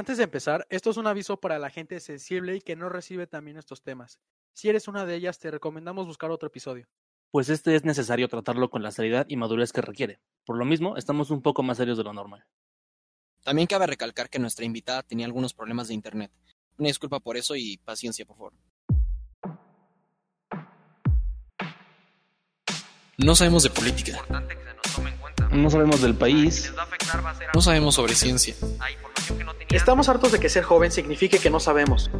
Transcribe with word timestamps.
Antes 0.00 0.16
de 0.16 0.24
empezar, 0.24 0.66
esto 0.70 0.88
es 0.88 0.96
un 0.96 1.06
aviso 1.06 1.38
para 1.38 1.58
la 1.58 1.68
gente 1.68 2.00
sensible 2.00 2.56
y 2.56 2.62
que 2.62 2.74
no 2.74 2.88
recibe 2.88 3.26
también 3.26 3.58
estos 3.58 3.82
temas. 3.82 4.18
Si 4.54 4.70
eres 4.70 4.88
una 4.88 5.04
de 5.04 5.14
ellas, 5.14 5.38
te 5.38 5.50
recomendamos 5.50 6.06
buscar 6.06 6.30
otro 6.30 6.46
episodio. 6.46 6.88
Pues 7.30 7.50
este 7.50 7.74
es 7.74 7.84
necesario 7.84 8.26
tratarlo 8.26 8.70
con 8.70 8.82
la 8.82 8.92
seriedad 8.92 9.26
y 9.28 9.36
madurez 9.36 9.74
que 9.74 9.82
requiere. 9.82 10.18
Por 10.46 10.56
lo 10.56 10.64
mismo, 10.64 10.96
estamos 10.96 11.30
un 11.30 11.42
poco 11.42 11.62
más 11.62 11.76
serios 11.76 11.98
de 11.98 12.04
lo 12.04 12.14
normal. 12.14 12.46
También 13.44 13.66
cabe 13.66 13.88
recalcar 13.88 14.30
que 14.30 14.38
nuestra 14.38 14.64
invitada 14.64 15.02
tenía 15.02 15.26
algunos 15.26 15.52
problemas 15.52 15.88
de 15.88 15.92
internet. 15.92 16.32
Una 16.78 16.88
disculpa 16.88 17.20
por 17.20 17.36
eso 17.36 17.54
y 17.54 17.76
paciencia, 17.76 18.24
por 18.24 18.38
favor. 18.38 18.54
No 23.18 23.34
sabemos 23.34 23.64
de 23.64 23.68
política. 23.68 24.24
No 25.52 25.70
sabemos 25.70 26.00
del 26.00 26.14
país. 26.14 26.72
No 27.54 27.60
sabemos 27.60 27.94
sobre 27.94 28.14
ciencia. 28.14 28.54
Estamos 29.70 30.08
hartos 30.08 30.32
de 30.32 30.38
que 30.40 30.48
ser 30.48 30.64
joven 30.64 30.90
signifique 30.90 31.38
que 31.38 31.50
no 31.50 31.60
sabemos. 31.60 32.10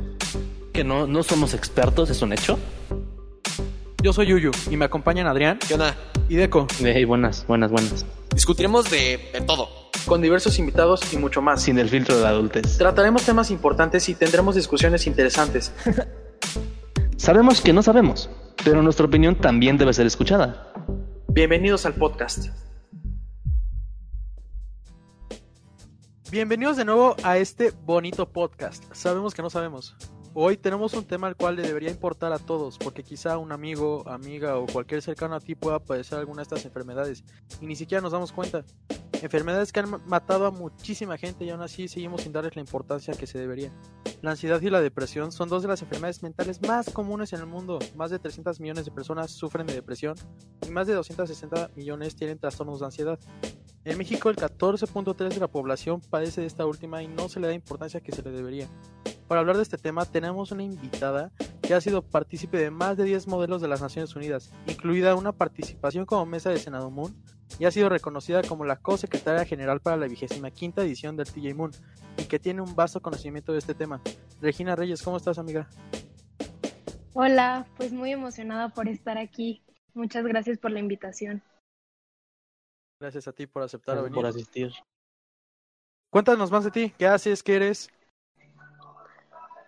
Que 0.73 0.85
no, 0.85 1.07
no 1.07 1.23
somos 1.23 1.55
expertos, 1.55 2.11
¿es 2.11 2.23
un 2.23 2.33
hecho? 2.33 2.59
Yo 4.03 4.13
soy 4.13 4.27
Yuyu 4.29 4.51
y 4.71 4.77
me 4.79 4.87
acompañan 4.87 5.27
Adrián 5.27 5.59
¿Qué 5.69 5.75
onda? 5.75 5.95
y 6.29 6.37
Deco, 6.37 6.67
Hey, 6.79 7.05
buenas, 7.05 7.47
buenas, 7.47 7.71
buenas. 7.71 8.07
Discutiremos 8.35 8.91
de, 8.91 9.31
de 9.33 9.41
todo. 9.43 9.69
con 10.07 10.23
diversos 10.23 10.59
invitados 10.59 11.13
y 11.13 11.17
mucho 11.19 11.43
más. 11.43 11.63
Sin 11.63 11.79
el 11.79 11.89
filtro 11.91 12.17
de 12.17 12.23
la 12.23 12.31
adultez. 12.31 12.79
Trataremos 12.79 13.23
temas 13.25 13.51
importantes 13.51 14.09
y 14.09 14.15
tendremos 14.15 14.55
discusiones 14.55 15.07
interesantes. 15.07 15.73
Sabemos 17.17 17.61
que 17.61 17.75
no 17.75 17.83
sabemos, 17.83 18.31
pero 18.65 18.81
nuestra 18.83 19.05
opinión 19.05 19.35
también 19.37 19.77
debe 19.77 19.93
ser 19.93 20.07
escuchada. 20.07 20.73
Bienvenidos 21.29 21.85
al 21.85 21.93
podcast. 21.93 22.47
Bienvenidos 26.31 26.77
de 26.77 26.85
nuevo 26.85 27.17
a 27.25 27.39
este 27.39 27.73
bonito 27.85 28.25
podcast. 28.25 28.85
Sabemos 28.95 29.35
que 29.35 29.43
no 29.43 29.51
sabemos. 29.51 29.97
Hoy 30.33 30.57
tenemos 30.57 30.95
un 30.95 31.05
tema 31.05 31.27
al 31.27 31.35
cual 31.35 31.57
le 31.57 31.63
debería 31.63 31.91
importar 31.91 32.33
a 32.33 32.39
todos, 32.39 32.79
porque 32.79 33.03
quizá 33.03 33.37
un 33.37 33.51
amigo, 33.51 34.09
amiga 34.09 34.57
o 34.57 34.67
cualquier 34.67 35.03
cercano 35.03 35.35
a 35.35 35.41
ti 35.41 35.57
pueda 35.57 35.81
padecer 35.81 36.21
alguna 36.21 36.37
de 36.37 36.43
estas 36.45 36.65
enfermedades 36.65 37.25
y 37.61 37.67
ni 37.67 37.75
siquiera 37.75 38.01
nos 38.01 38.13
damos 38.13 38.31
cuenta. 38.31 38.65
Enfermedades 39.21 39.73
que 39.73 39.81
han 39.81 40.07
matado 40.07 40.47
a 40.47 40.53
muchísima 40.53 41.19
gente 41.19 41.45
y 41.45 41.51
aún 41.51 41.63
así 41.63 41.89
seguimos 41.89 42.23
sin 42.23 42.31
darles 42.33 42.55
la 42.55 42.61
importancia 42.61 43.13
que 43.15 43.27
se 43.27 43.37
debería. 43.37 43.73
La 44.23 44.31
ansiedad 44.31 44.63
y 44.63 44.71
la 44.71 44.81
depresión 44.81 45.33
son 45.33 45.49
dos 45.49 45.63
de 45.63 45.69
las 45.69 45.83
enfermedades 45.83 46.23
mentales 46.23 46.63
más 46.63 46.91
comunes 46.91 47.33
en 47.33 47.41
el 47.41 47.47
mundo. 47.47 47.81
Más 47.97 48.13
de 48.13 48.21
300 48.21 48.61
millones 48.61 48.85
de 48.85 48.93
personas 48.93 49.33
sufren 49.33 49.67
de 49.67 49.75
depresión 49.75 50.15
y 50.65 50.71
más 50.71 50.87
de 50.87 50.95
260 50.95 51.73
millones 51.75 52.15
tienen 52.15 52.39
trastornos 52.39 52.79
de 52.79 52.87
ansiedad. 52.87 53.19
En 53.83 53.97
México 53.97 54.29
el 54.29 54.37
14.3 54.37 55.29
de 55.29 55.41
la 55.41 55.49
población 55.49 56.03
padece 56.03 56.43
de 56.43 56.47
esta 56.47 56.67
última 56.67 57.03
y 57.03 57.09
no 57.09 57.31
se 57.31 57.41
le 57.41 57.47
da 57.47 57.55
importancia 57.55 58.03
que 58.03 58.13
se 58.13 58.23
le 58.23 58.31
debería. 58.31 58.69
Para 59.27 59.41
hablar 59.41 59.57
de 59.57 59.63
este 59.63 59.79
tema 59.79 60.05
tenemos 60.05 60.53
una 60.53 60.63
invitada 60.63 61.33
que 61.63 61.73
ha 61.73 61.81
sido 61.81 62.03
partícipe 62.03 62.59
de 62.59 62.71
más 62.71 62.99
de 62.99 63.05
10 63.05 63.27
modelos 63.29 63.63
de 63.63 63.69
las 63.69 63.81
Naciones 63.81 64.15
Unidas, 64.15 64.53
incluida 64.67 65.15
una 65.15 65.33
participación 65.33 66.05
como 66.05 66.27
mesa 66.27 66.51
de 66.51 66.59
Senado 66.59 66.91
Moon, 66.91 67.17
y 67.59 67.65
ha 67.65 67.71
sido 67.71 67.89
reconocida 67.89 68.43
como 68.43 68.67
la 68.67 68.77
co-secretaria 68.77 69.47
general 69.47 69.81
para 69.81 69.97
la 69.97 70.07
25 70.07 70.83
edición 70.83 71.17
del 71.17 71.33
TJ 71.33 71.55
Moon, 71.55 71.71
y 72.19 72.25
que 72.25 72.39
tiene 72.39 72.61
un 72.61 72.75
vasto 72.75 73.01
conocimiento 73.01 73.53
de 73.53 73.61
este 73.61 73.75
tema. 73.75 74.03
Regina 74.43 74.77
Reyes, 74.77 75.03
¿cómo 75.03 75.17
estás 75.17 75.39
amiga? 75.39 75.69
Hola, 77.15 77.67
pues 77.79 77.93
muy 77.93 78.13
emocionada 78.13 78.69
por 78.69 78.89
estar 78.89 79.17
aquí. 79.17 79.63
Muchas 79.95 80.25
gracias 80.25 80.59
por 80.59 80.71
la 80.71 80.81
invitación. 80.81 81.43
Gracias 83.01 83.27
a 83.27 83.33
ti 83.33 83.47
por 83.47 83.63
aceptar 83.63 83.95
Gracias 83.95 84.11
venir. 84.11 84.15
por 84.15 84.27
asistir. 84.27 84.73
Cuéntanos 86.11 86.51
más 86.51 86.65
de 86.65 86.71
ti, 86.71 86.93
¿qué 86.99 87.07
haces? 87.07 87.43
¿Qué 87.43 87.57
eres? 87.57 87.89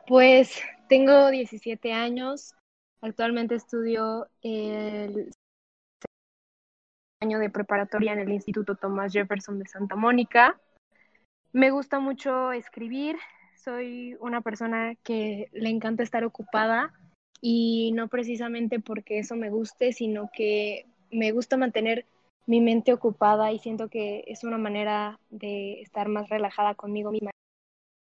Pues 0.07 0.61
tengo 0.89 1.31
17 1.31 1.93
años. 1.93 2.55
Actualmente 3.01 3.55
estudio 3.55 4.29
el 4.43 5.31
año 7.21 7.39
de 7.39 7.49
preparatoria 7.49 8.13
en 8.13 8.19
el 8.19 8.33
Instituto 8.33 8.75
Thomas 8.75 9.13
Jefferson 9.13 9.59
de 9.59 9.67
Santa 9.67 9.97
Mónica. 9.97 10.61
Me 11.53 11.71
gusta 11.71 12.01
mucho 12.01 12.53
escribir. 12.53 13.17
Soy 13.57 14.15
una 14.21 14.43
persona 14.43 14.95
que 15.05 15.49
le 15.53 15.71
encanta 15.71 16.03
estar 16.03 16.25
ocupada 16.25 16.93
y 17.41 17.93
no 17.95 18.09
precisamente 18.09 18.79
porque 18.79 19.21
eso 19.21 19.37
me 19.37 19.49
guste, 19.49 19.93
sino 19.93 20.31
que 20.35 20.87
me 21.11 21.33
gusta 21.33 21.57
mantener 21.57 22.07
mi 22.47 22.61
mente 22.61 22.93
ocupada 22.93 23.53
y 23.53 23.59
siento 23.59 23.89
que 23.89 24.25
es 24.27 24.45
una 24.45 24.59
manera 24.59 25.19
de 25.31 25.81
estar 25.81 26.09
más 26.09 26.29
relajada 26.29 26.75
conmigo 26.75 27.11
misma, 27.11 27.31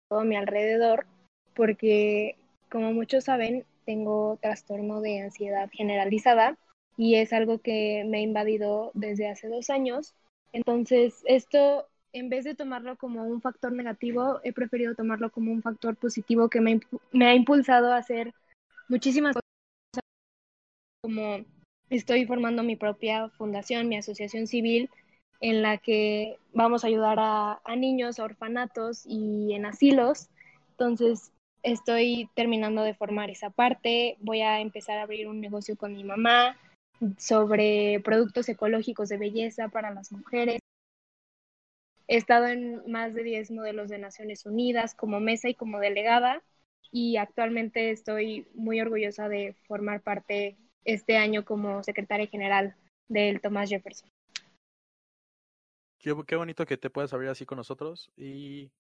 todo 0.10 0.24
mi 0.24 0.36
alrededor, 0.36 1.06
porque 1.54 2.36
como 2.70 2.94
muchos 2.94 3.26
saben, 3.26 3.66
tengo 3.86 4.38
trastorno 4.42 5.02
de 5.02 5.22
ansiedad 5.22 5.70
generalizada 5.72 6.58
y 6.98 7.16
es 7.16 7.34
algo 7.34 7.60
que 7.60 8.04
me 8.08 8.18
ha 8.18 8.22
invadido 8.22 8.92
desde 8.94 9.30
hace 9.30 9.48
dos 9.48 9.70
años. 9.70 10.14
Entonces, 10.54 11.24
esto, 11.26 11.88
en 12.14 12.30
vez 12.30 12.46
de 12.46 12.56
tomarlo 12.56 12.98
como 12.98 13.24
un 13.24 13.42
factor 13.42 13.72
negativo, 13.72 14.40
he 14.44 14.54
preferido 14.54 14.96
tomarlo 14.96 15.32
como 15.32 15.52
un 15.52 15.62
factor 15.62 15.96
positivo 15.96 16.50
que 16.50 16.62
me, 16.62 16.80
me 17.12 17.26
ha 17.26 17.36
impulsado 17.36 17.92
a 17.92 17.98
hacer 17.98 18.34
muchísimas 18.88 19.36
cosas, 19.36 20.04
como 21.02 21.46
estoy 21.92 22.26
formando 22.26 22.64
mi 22.64 22.76
propia 22.76 23.30
fundación, 23.30 23.90
mi 23.90 23.98
asociación 23.98 24.48
civil, 24.48 24.90
en 25.42 25.62
la 25.62 25.78
que 25.78 26.38
vamos 26.54 26.84
a 26.84 26.88
ayudar 26.88 27.18
a, 27.20 27.60
niños, 27.76 28.20
a 28.20 28.24
orfanatos 28.24 29.04
y 29.06 29.54
en 29.54 29.66
asilos. 29.66 30.30
Entonces, 30.72 31.32
estoy 31.64 32.30
terminando 32.34 32.84
de 32.84 32.94
formar 32.94 33.30
esa 33.30 33.50
parte. 33.50 34.18
Voy 34.22 34.42
a 34.42 34.62
empezar 34.62 35.00
a 35.00 35.04
abrir 35.04 35.28
un 35.28 35.42
negocio 35.42 35.76
con 35.76 35.94
mi 35.94 36.04
mamá 36.04 36.58
sobre 37.18 38.00
productos 38.02 38.48
ecológicos 38.48 39.10
de 39.10 39.18
belleza 39.18 39.68
para 39.68 39.92
las 39.92 40.12
mujeres. 40.12 40.60
He 42.08 42.18
estado 42.18 42.48
en 42.48 42.90
más 42.90 43.14
de 43.14 43.24
10 43.24 43.52
modelos 43.52 43.90
de 43.90 43.98
Naciones 43.98 44.46
Unidas 44.46 44.96
como 44.96 45.20
mesa 45.20 45.50
y 45.50 45.56
como 45.56 45.80
delegada 45.80 46.42
y 46.92 47.18
actualmente 47.18 47.90
estoy 47.90 48.48
muy 48.54 48.82
orgullosa 48.82 49.30
de 49.30 49.56
formar 49.68 50.02
parte 50.02 50.58
este 50.86 51.18
año 51.18 51.46
como 51.46 51.84
secretaria 51.84 52.28
general 52.28 52.76
del 53.08 53.42
Thomas 53.42 53.70
Jefferson. 53.70 54.10
Qué, 56.00 56.36
bonito 56.36 56.66
que 56.66 56.78
te 56.78 56.90
puedas 56.90 57.14
abrir 57.14 57.30
así 57.30 57.46
con 57.46 57.58
nosotros. 57.58 58.12
Y 58.18 58.72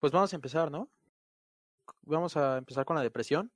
pues 0.00 0.12
vamos 0.12 0.32
a 0.32 0.36
empezar, 0.36 0.70
¿no? 0.70 0.90
Vamos 2.02 2.36
a 2.36 2.56
empezar 2.56 2.84
con 2.86 2.96
la 2.96 3.02
depresión. 3.02 3.52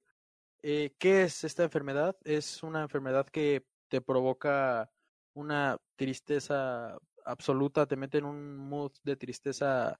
Eh, 0.62 0.94
¿Qué 0.98 1.22
es 1.22 1.42
esta 1.44 1.64
enfermedad? 1.64 2.16
Es 2.24 2.62
una 2.62 2.82
enfermedad 2.82 3.26
que 3.26 3.64
te 3.88 4.00
provoca 4.02 4.90
una 5.34 5.78
tristeza 5.96 6.98
absoluta, 7.24 7.86
te 7.86 7.96
mete 7.96 8.18
en 8.18 8.26
un 8.26 8.56
mood 8.56 8.92
de 9.02 9.16
tristeza 9.16 9.98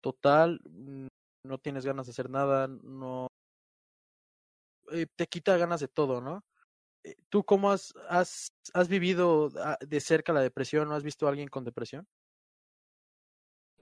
total, 0.00 0.60
no 1.44 1.58
tienes 1.58 1.86
ganas 1.86 2.06
de 2.06 2.10
hacer 2.10 2.28
nada, 2.28 2.68
no 2.68 3.28
eh, 4.92 5.06
te 5.16 5.26
quita 5.26 5.56
ganas 5.56 5.80
de 5.80 5.88
todo, 5.88 6.20
¿no? 6.20 6.44
Eh, 7.04 7.14
¿Tú 7.28 7.44
cómo 7.44 7.70
has, 7.70 7.92
has, 8.08 8.88
vivido 8.88 9.50
ah, 9.58 9.78
de 9.80 10.00
cerca 10.00 10.32
la 10.32 10.42
depresión 10.42 10.88
o 10.88 10.94
has 10.94 11.02
visto 11.02 11.26
a 11.26 11.30
alguien 11.30 11.48
con 11.48 11.64
depresión? 11.64 12.06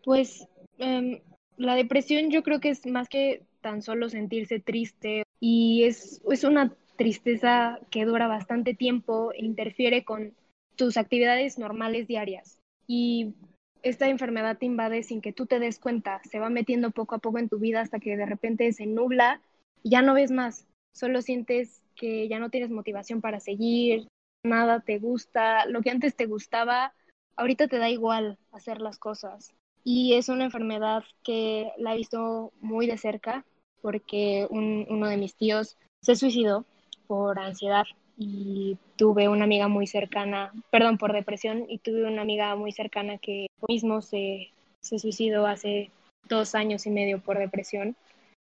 Pues 0.02 0.46
em, 0.78 1.20
la 1.56 1.74
depresión 1.74 2.30
yo 2.30 2.42
creo 2.42 2.60
que 2.60 2.70
es 2.70 2.86
más 2.86 3.08
que 3.08 3.42
tan 3.60 3.82
solo 3.82 4.08
sentirse 4.08 4.60
triste 4.60 5.24
y 5.40 5.84
es, 5.84 6.22
es 6.30 6.44
una 6.44 6.74
tristeza 6.96 7.78
que 7.90 8.04
dura 8.04 8.26
bastante 8.26 8.74
tiempo 8.74 9.32
e 9.32 9.44
interfiere 9.44 10.04
con 10.04 10.34
tus 10.76 10.96
actividades 10.96 11.58
normales 11.58 12.06
diarias. 12.06 12.58
Y 12.86 13.34
esta 13.82 14.08
enfermedad 14.08 14.58
te 14.58 14.66
invade 14.66 15.02
sin 15.02 15.20
que 15.20 15.32
tú 15.32 15.46
te 15.46 15.58
des 15.58 15.78
cuenta, 15.78 16.20
se 16.24 16.38
va 16.38 16.50
metiendo 16.50 16.90
poco 16.90 17.14
a 17.14 17.18
poco 17.18 17.38
en 17.38 17.48
tu 17.48 17.58
vida 17.58 17.80
hasta 17.80 18.00
que 18.00 18.16
de 18.16 18.26
repente 18.26 18.72
se 18.72 18.86
nubla 18.86 19.40
y 19.82 19.90
ya 19.90 20.02
no 20.02 20.14
ves 20.14 20.30
más, 20.30 20.66
solo 20.92 21.22
sientes 21.22 21.82
que 22.00 22.28
ya 22.28 22.38
no 22.38 22.48
tienes 22.48 22.70
motivación 22.70 23.20
para 23.20 23.40
seguir, 23.40 24.08
nada 24.42 24.80
te 24.80 24.98
gusta, 24.98 25.66
lo 25.66 25.82
que 25.82 25.90
antes 25.90 26.16
te 26.16 26.24
gustaba, 26.24 26.94
ahorita 27.36 27.68
te 27.68 27.76
da 27.76 27.90
igual 27.90 28.38
hacer 28.52 28.80
las 28.80 28.98
cosas. 28.98 29.52
Y 29.84 30.14
es 30.14 30.30
una 30.30 30.44
enfermedad 30.44 31.04
que 31.22 31.72
la 31.76 31.92
he 31.92 31.98
visto 31.98 32.52
muy 32.60 32.86
de 32.86 32.96
cerca 32.96 33.44
porque 33.82 34.46
un, 34.50 34.86
uno 34.88 35.08
de 35.08 35.18
mis 35.18 35.34
tíos 35.34 35.76
se 36.02 36.16
suicidó 36.16 36.64
por 37.06 37.38
ansiedad 37.38 37.84
y 38.16 38.78
tuve 38.96 39.28
una 39.28 39.44
amiga 39.44 39.68
muy 39.68 39.86
cercana, 39.86 40.52
perdón, 40.70 40.96
por 40.96 41.12
depresión 41.12 41.66
y 41.68 41.78
tuve 41.78 42.04
una 42.06 42.22
amiga 42.22 42.54
muy 42.56 42.72
cercana 42.72 43.18
que 43.18 43.46
mismo 43.68 44.00
se, 44.00 44.50
se 44.80 44.98
suicidó 44.98 45.46
hace 45.46 45.90
dos 46.28 46.54
años 46.54 46.86
y 46.86 46.90
medio 46.90 47.20
por 47.20 47.38
depresión. 47.38 47.96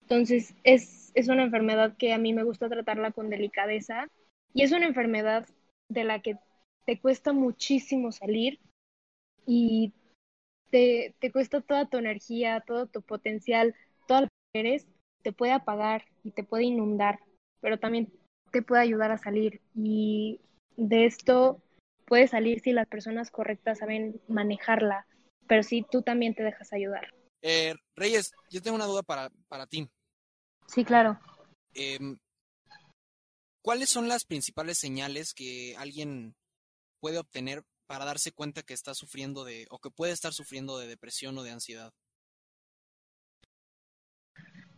Entonces 0.09 0.55
es, 0.65 1.13
es 1.15 1.29
una 1.29 1.43
enfermedad 1.43 1.95
que 1.99 2.15
a 2.15 2.19
mí 2.19 2.33
me 2.33 2.43
gusta 2.43 2.71
tratarla 2.71 3.13
con 3.13 3.29
delicadeza 3.29 4.09
y 4.55 4.63
es 4.63 4.73
una 4.73 4.87
enfermedad 4.87 5.47
de 5.91 6.05
la 6.05 6.23
que 6.23 6.39
te 6.87 6.99
cuesta 6.99 7.35
muchísimo 7.35 8.11
salir 8.11 8.59
y 9.47 9.93
te, 10.71 11.15
te 11.19 11.31
cuesta 11.31 11.61
toda 11.61 11.91
tu 11.91 11.99
energía, 11.99 12.65
todo 12.67 12.87
tu 12.87 13.03
potencial, 13.03 13.75
toda 14.07 14.29
eres 14.55 14.87
te 15.23 15.35
puede 15.35 15.53
apagar 15.53 16.07
y 16.25 16.31
te 16.31 16.43
puede 16.43 16.65
inundar, 16.65 17.21
pero 17.61 17.79
también 17.79 18.11
te 18.51 18.63
puede 18.63 18.81
ayudar 18.81 19.11
a 19.11 19.19
salir. 19.19 19.61
Y 19.75 20.41
de 20.79 21.05
esto 21.05 21.61
puede 22.07 22.29
salir 22.29 22.61
si 22.61 22.73
las 22.73 22.87
personas 22.87 23.31
correctas 23.31 23.81
saben 23.81 24.23
manejarla, 24.27 25.07
pero 25.47 25.63
si 25.63 25.83
tú 25.83 26.01
también 26.01 26.35
te 26.35 26.45
dejas 26.45 26.73
ayudar. 26.73 27.13
Eh, 27.43 27.75
Reyes, 27.95 28.33
yo 28.49 28.63
tengo 28.63 28.77
una 28.77 28.87
duda 28.87 29.03
para, 29.03 29.29
para 29.49 29.67
ti. 29.67 29.87
Sí, 30.69 30.85
claro. 30.85 31.19
Em, 31.75 32.17
¿Cuáles 33.63 33.91
son 33.91 34.09
las 34.09 34.25
principales 34.25 34.79
señales 34.79 35.35
que 35.35 35.75
alguien 35.77 36.35
puede 37.01 37.19
obtener 37.19 37.65
para 37.87 38.05
darse 38.05 38.33
cuenta 38.33 38.63
que 38.63 38.75
está 38.75 38.95
sufriendo 38.95 39.45
de, 39.45 39.67
o 39.71 39.79
que 39.79 39.91
puede 39.91 40.13
estar 40.13 40.33
sufriendo 40.33 40.79
de 40.79 40.87
depresión 40.87 41.37
o 41.39 41.43
de 41.43 41.51
ansiedad? 41.51 41.93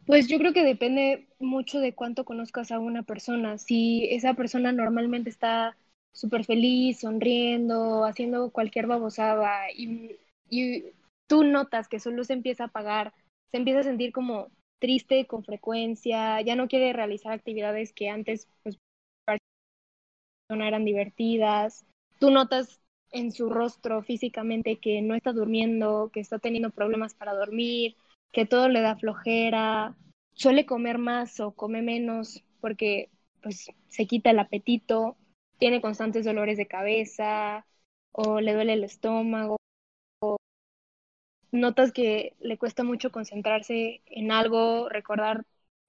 Pues 0.07 0.27
yo 0.29 0.39
creo 0.39 0.53
que 0.53 0.65
depende 0.65 1.29
mucho 1.39 1.79
de 1.79 1.95
cuánto 1.95 2.25
conozcas 2.25 2.73
a 2.73 2.79
una 2.79 3.03
persona. 3.03 3.59
Si 3.59 4.09
esa 4.11 4.35
persona 4.35 4.73
normalmente 4.73 5.31
está 5.31 5.77
súper 6.13 6.45
feliz, 6.45 7.01
sonriendo, 7.01 8.05
haciendo 8.05 8.51
cualquier 8.51 8.87
babosada 8.87 9.71
y, 9.73 10.19
y 10.49 10.85
tú 11.29 11.45
notas 11.45 11.87
que 11.87 12.01
solo 12.01 12.25
se 12.25 12.33
empieza 12.33 12.65
a 12.65 12.67
apagar, 12.67 13.13
se 13.53 13.59
empieza 13.59 13.81
a 13.81 13.85
sentir 13.85 14.13
como 14.13 14.49
triste 14.81 15.27
con 15.27 15.45
frecuencia, 15.45 16.41
ya 16.41 16.57
no 16.57 16.67
quiere 16.67 16.93
realizar 16.93 17.33
actividades 17.33 17.93
que 17.93 18.09
antes 18.09 18.49
pues 18.65 18.79
no 20.49 20.65
eran 20.65 20.85
divertidas. 20.85 21.85
Tú 22.19 22.31
notas 22.31 22.81
en 23.13 23.33
su 23.33 23.49
rostro 23.51 24.03
físicamente 24.03 24.79
que 24.79 25.03
no 25.03 25.15
está 25.15 25.33
durmiendo, 25.33 26.11
que 26.13 26.21
está 26.21 26.39
teniendo 26.39 26.71
problemas 26.71 27.15
para 27.15 27.35
dormir, 27.35 27.97
que 28.33 28.47
todo 28.47 28.69
le 28.69 28.81
da 28.81 28.97
flojera, 28.97 29.97
suele 30.33 30.67
comer 30.67 30.99
más 30.99 31.41
o 31.41 31.53
come 31.53 31.83
menos 31.83 32.43
porque 32.61 33.11
pues 33.43 33.67
se 33.89 34.07
quita 34.07 34.31
el 34.31 34.39
apetito, 34.39 35.17
tiene 35.59 35.81
constantes 35.81 36.25
dolores 36.25 36.57
de 36.59 36.67
cabeza 36.67 37.67
o 38.13 38.41
le 38.41 38.55
duele 38.55 38.75
el 38.75 38.85
estómago, 38.85 39.57
notas 41.53 41.93
que 41.93 42.35
le 42.41 42.59
cuesta 42.59 42.85
mucho 42.85 43.11
concentrarse 43.11 44.03
en 44.07 44.33
algo, 44.33 44.89
recordar 44.89 45.45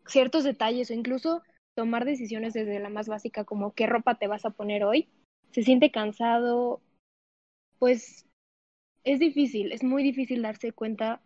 ciertos 0.05 0.43
detalles 0.43 0.89
o 0.89 0.93
incluso 0.93 1.43
tomar 1.75 2.05
decisiones 2.05 2.53
desde 2.53 2.79
la 2.79 2.89
más 2.89 3.07
básica 3.07 3.43
como 3.45 3.73
qué 3.73 3.87
ropa 3.87 4.15
te 4.15 4.27
vas 4.27 4.45
a 4.45 4.49
poner 4.49 4.83
hoy, 4.83 5.09
se 5.51 5.63
siente 5.63 5.91
cansado, 5.91 6.81
pues 7.79 8.25
es 9.03 9.19
difícil, 9.19 9.71
es 9.71 9.83
muy 9.83 10.03
difícil 10.03 10.41
darse 10.41 10.71
cuenta 10.71 11.21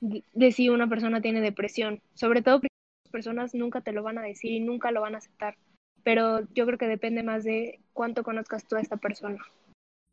de, 0.00 0.24
de, 0.32 0.52
si 0.52 0.68
una 0.68 0.88
persona 0.88 1.20
tiene 1.20 1.40
depresión. 1.40 2.02
Sobre 2.14 2.42
todo 2.42 2.60
porque 2.60 2.74
las 3.04 3.12
personas 3.12 3.54
nunca 3.54 3.80
te 3.80 3.92
lo 3.92 4.02
van 4.02 4.18
a 4.18 4.22
decir 4.22 4.52
y 4.52 4.60
nunca 4.60 4.90
lo 4.90 5.00
van 5.00 5.14
a 5.14 5.18
aceptar. 5.18 5.56
Pero 6.02 6.40
yo 6.54 6.66
creo 6.66 6.78
que 6.78 6.88
depende 6.88 7.22
más 7.22 7.44
de 7.44 7.80
cuánto 7.92 8.22
conozcas 8.22 8.66
tú 8.66 8.76
a 8.76 8.80
esta 8.80 8.96
persona. 8.96 9.38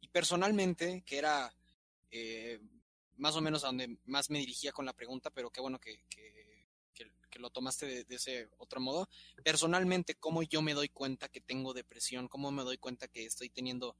Y 0.01 0.07
personalmente, 0.09 1.03
que 1.05 1.17
era 1.17 1.51
eh, 2.11 2.59
más 3.19 3.35
o 3.35 3.41
menos 3.41 3.63
a 3.63 3.67
donde 3.67 3.97
más 4.05 4.29
me 4.29 4.39
dirigía 4.39 4.71
con 4.71 4.85
la 4.85 4.93
pregunta, 4.93 5.29
pero 5.29 5.51
qué 5.51 5.61
bueno 5.61 5.79
que, 5.79 6.03
que, 6.09 6.39
lo 7.39 7.49
tomaste 7.51 8.03
de, 8.03 8.15
ese 8.15 8.49
otro 8.57 8.81
modo. 8.81 9.07
Personalmente, 9.45 10.15
¿cómo 10.15 10.43
yo 10.43 10.61
me 10.61 10.73
doy 10.73 10.89
cuenta 10.89 11.29
que 11.29 11.39
tengo 11.39 11.73
depresión? 11.73 12.27
¿Cómo 12.27 12.51
me 12.51 12.63
doy 12.63 12.77
cuenta 12.77 13.07
que 13.07 13.23
estoy 13.23 13.49
teniendo 13.49 13.95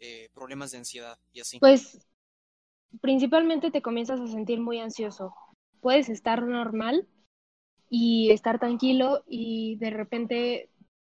eh, 0.00 0.28
problemas 0.34 0.72
de 0.72 0.78
ansiedad 0.78 1.16
y 1.32 1.38
así? 1.38 1.60
Pues 1.60 2.04
principalmente 3.00 3.70
te 3.70 3.80
comienzas 3.80 4.18
a 4.18 4.26
sentir 4.26 4.58
muy 4.58 4.80
ansioso. 4.80 5.36
Puedes 5.80 6.08
estar 6.08 6.42
normal 6.42 7.06
y 7.88 8.30
estar 8.30 8.58
tranquilo 8.58 9.22
y 9.28 9.76
de 9.76 9.90
repente 9.90 10.70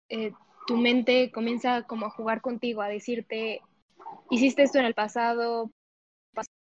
eh, 0.08 0.32
tu 0.66 0.76
mente 0.76 1.30
comienza 1.30 1.82
como 1.84 2.06
a 2.06 2.10
jugar 2.10 2.40
contigo, 2.40 2.82
a 2.82 2.88
decirte, 2.88 3.60
hiciste 4.30 4.62
esto 4.62 4.78
en 4.78 4.84
el 4.84 4.94
pasado, 4.94 5.70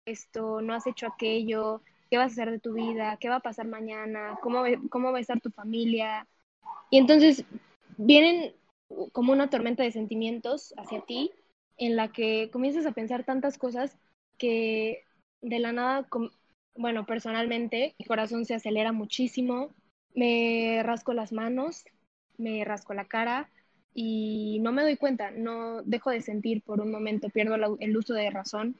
esto, 0.07 0.61
no 0.61 0.75
has 0.75 0.87
hecho 0.87 1.07
aquello, 1.07 1.83
qué 2.11 2.19
vas 2.19 2.31
a 2.31 2.33
hacer 2.33 2.51
de 2.51 2.59
tu 2.59 2.73
vida, 2.73 3.17
qué 3.21 3.29
va 3.29 3.37
a 3.37 3.41
pasar 3.41 3.67
mañana, 3.67 4.39
cómo, 4.43 4.65
cómo 4.91 5.13
va 5.13 5.19
a 5.19 5.21
estar 5.21 5.41
tu 5.41 5.51
familia. 5.51 6.27
Y 6.91 6.99
entonces 6.99 7.45
vienen 7.97 8.53
como 9.13 9.33
una 9.33 9.51
tormenta 9.51 9.83
de 9.83 9.93
sentimientos 9.93 10.75
hacia 10.77 11.01
ti 11.03 11.31
en 11.77 11.97
la 11.97 12.09
que 12.09 12.51
comienzas 12.53 12.87
a 12.87 12.93
pensar 12.93 13.25
tantas 13.25 13.57
cosas 13.57 13.97
que 14.37 15.05
de 15.41 15.59
la 15.59 15.73
nada, 15.73 16.09
bueno, 16.75 17.07
personalmente, 17.07 17.95
mi 17.99 18.05
corazón 18.05 18.45
se 18.45 18.55
acelera 18.55 18.93
muchísimo, 18.93 19.71
me 20.15 20.83
rasco 20.83 21.15
las 21.15 21.33
manos, 21.33 21.85
me 22.37 22.65
rasco 22.65 22.95
la 22.95 23.07
cara 23.07 23.49
y 23.95 24.59
no 24.61 24.73
me 24.73 24.83
doy 24.83 24.97
cuenta, 24.97 25.31
no 25.31 25.83
dejo 25.83 26.11
de 26.11 26.21
sentir 26.21 26.63
por 26.63 26.81
un 26.81 26.91
momento, 26.91 27.29
pierdo 27.31 27.55
el 27.79 27.97
uso 27.97 28.15
de 28.15 28.31
razón, 28.31 28.77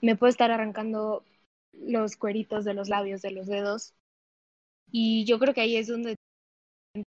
me 0.00 0.16
puedo 0.16 0.30
estar 0.30 0.50
arrancando 0.50 1.24
los 1.72 2.16
cueritos 2.16 2.64
de 2.64 2.74
los 2.74 2.88
labios, 2.88 3.22
de 3.22 3.30
los 3.30 3.46
dedos 3.46 3.94
y 4.90 5.24
yo 5.24 5.38
creo 5.38 5.54
que 5.54 5.60
ahí 5.60 5.76
es 5.76 5.86
donde 5.86 6.16
me 6.94 7.04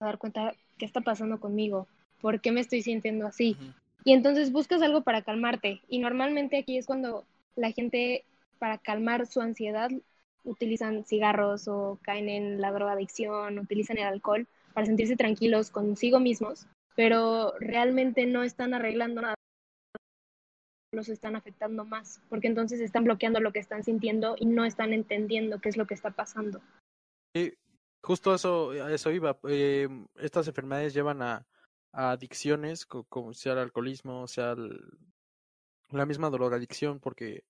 dar 0.00 0.18
cuenta 0.18 0.54
qué 0.78 0.86
está 0.86 1.00
pasando 1.02 1.40
conmigo, 1.40 1.86
por 2.20 2.40
qué 2.40 2.52
me 2.52 2.60
estoy 2.60 2.82
sintiendo 2.82 3.26
así. 3.26 3.56
Uh 3.60 3.64
-huh. 3.64 3.74
Y 4.04 4.12
entonces 4.12 4.50
buscas 4.50 4.80
algo 4.82 5.02
para 5.02 5.22
calmarte. 5.22 5.82
Y 5.88 5.98
normalmente 5.98 6.58
aquí 6.58 6.78
es 6.78 6.86
cuando 6.86 7.26
la 7.54 7.70
gente, 7.72 8.24
para 8.58 8.78
calmar 8.78 9.26
su 9.26 9.40
ansiedad, 9.40 9.90
utilizan 10.44 11.04
cigarros 11.04 11.68
o 11.68 11.98
caen 12.02 12.28
en 12.28 12.60
la 12.60 12.72
drogadicción, 12.72 13.58
utilizan 13.58 13.98
el 13.98 14.06
alcohol 14.06 14.46
para 14.72 14.86
sentirse 14.86 15.16
tranquilos 15.16 15.70
consigo 15.70 16.18
mismos, 16.18 16.66
pero 16.96 17.52
realmente 17.58 18.24
no 18.26 18.42
están 18.42 18.72
arreglando 18.72 19.20
nada, 19.20 19.34
los 20.92 21.08
están 21.08 21.36
afectando 21.36 21.84
más, 21.84 22.20
porque 22.28 22.48
entonces 22.48 22.80
están 22.80 23.04
bloqueando 23.04 23.40
lo 23.40 23.52
que 23.52 23.60
están 23.60 23.84
sintiendo 23.84 24.34
y 24.38 24.46
no 24.46 24.64
están 24.64 24.92
entendiendo 24.92 25.60
qué 25.60 25.68
es 25.68 25.76
lo 25.76 25.86
que 25.86 25.94
está 25.94 26.10
pasando. 26.10 26.60
Sí, 27.34 27.54
justo 28.02 28.34
eso, 28.34 28.70
a 28.70 28.92
eso 28.92 29.10
iba. 29.10 29.38
Eh, 29.48 29.88
estas 30.16 30.48
enfermedades 30.48 30.92
llevan 30.92 31.22
a, 31.22 31.46
a 31.92 32.12
adicciones, 32.12 32.86
como 32.86 33.32
sea 33.34 33.52
el 33.52 33.58
alcoholismo, 33.60 34.26
sea 34.26 34.52
el, 34.52 34.80
la 35.90 36.06
misma 36.06 36.30
drogadicción, 36.30 36.98
porque 36.98 37.44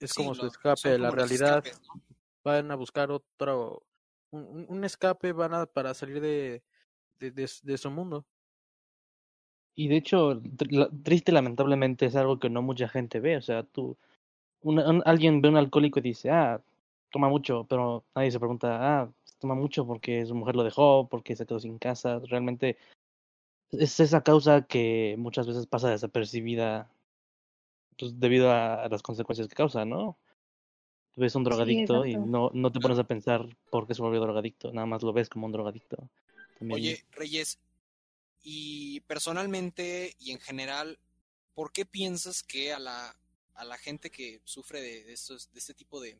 es 0.00 0.10
sí, 0.10 0.16
como 0.16 0.30
no, 0.30 0.34
su 0.34 0.46
escape 0.46 0.88
de 0.88 0.98
la 0.98 1.10
realidad. 1.10 1.66
Escapes, 1.66 1.82
¿no? 1.86 2.02
Van 2.44 2.70
a 2.70 2.74
buscar 2.74 3.10
otro, 3.12 3.86
un, 4.30 4.66
un, 4.68 4.84
escape, 4.84 5.32
van 5.32 5.54
a 5.54 5.66
para 5.66 5.94
salir 5.94 6.20
de, 6.20 6.64
de, 7.20 7.30
de, 7.30 7.48
de 7.62 7.78
su 7.78 7.90
mundo. 7.90 8.26
Y 9.74 9.88
de 9.88 9.96
hecho, 9.96 10.40
triste 11.02 11.32
lamentablemente 11.32 12.06
es 12.06 12.16
algo 12.16 12.38
que 12.38 12.50
no 12.50 12.62
mucha 12.62 12.88
gente 12.88 13.20
ve. 13.20 13.36
O 13.36 13.42
sea, 13.42 13.62
tú, 13.62 13.96
una, 14.60 14.88
un, 14.88 15.02
alguien 15.06 15.40
ve 15.40 15.48
un 15.48 15.56
alcohólico 15.56 15.98
y 15.98 16.02
dice, 16.02 16.30
ah, 16.30 16.60
toma 17.10 17.28
mucho, 17.28 17.66
pero 17.68 18.04
nadie 18.14 18.30
se 18.30 18.38
pregunta, 18.38 18.78
ah, 18.80 19.12
toma 19.38 19.54
mucho 19.54 19.86
porque 19.86 20.26
su 20.26 20.34
mujer 20.34 20.56
lo 20.56 20.64
dejó, 20.64 21.08
porque 21.08 21.36
se 21.36 21.46
quedó 21.46 21.58
sin 21.60 21.78
casa. 21.78 22.20
Realmente 22.28 22.76
es 23.70 23.98
esa 24.00 24.22
causa 24.22 24.66
que 24.66 25.16
muchas 25.18 25.46
veces 25.46 25.66
pasa 25.66 25.90
desapercibida 25.90 26.90
pues, 27.98 28.18
debido 28.20 28.50
a, 28.50 28.84
a 28.84 28.88
las 28.88 29.02
consecuencias 29.02 29.48
que 29.48 29.54
causa, 29.54 29.84
¿no? 29.84 30.18
Tú 31.14 31.20
ves 31.20 31.34
un 31.34 31.44
drogadicto 31.44 32.04
sí, 32.04 32.12
y 32.12 32.16
no, 32.16 32.50
no 32.54 32.72
te 32.72 32.80
pones 32.80 32.98
a 32.98 33.04
pensar 33.04 33.46
por 33.70 33.86
qué 33.86 33.94
se 33.94 34.02
volvió 34.02 34.20
drogadicto, 34.20 34.72
nada 34.72 34.86
más 34.86 35.02
lo 35.02 35.12
ves 35.12 35.28
como 35.28 35.46
un 35.46 35.52
drogadicto. 35.52 35.96
También... 36.58 36.74
Oye, 36.74 37.04
Reyes, 37.12 37.58
y 38.42 39.00
personalmente 39.00 40.16
y 40.18 40.32
en 40.32 40.40
general, 40.40 40.98
¿por 41.54 41.72
qué 41.72 41.84
piensas 41.84 42.42
que 42.42 42.72
a 42.72 42.78
la, 42.78 43.16
a 43.54 43.64
la 43.64 43.78
gente 43.78 44.10
que 44.10 44.40
sufre 44.44 44.80
de, 44.80 45.04
de, 45.04 45.12
estos, 45.12 45.52
de 45.52 45.58
este 45.58 45.74
tipo 45.74 46.00
de, 46.00 46.18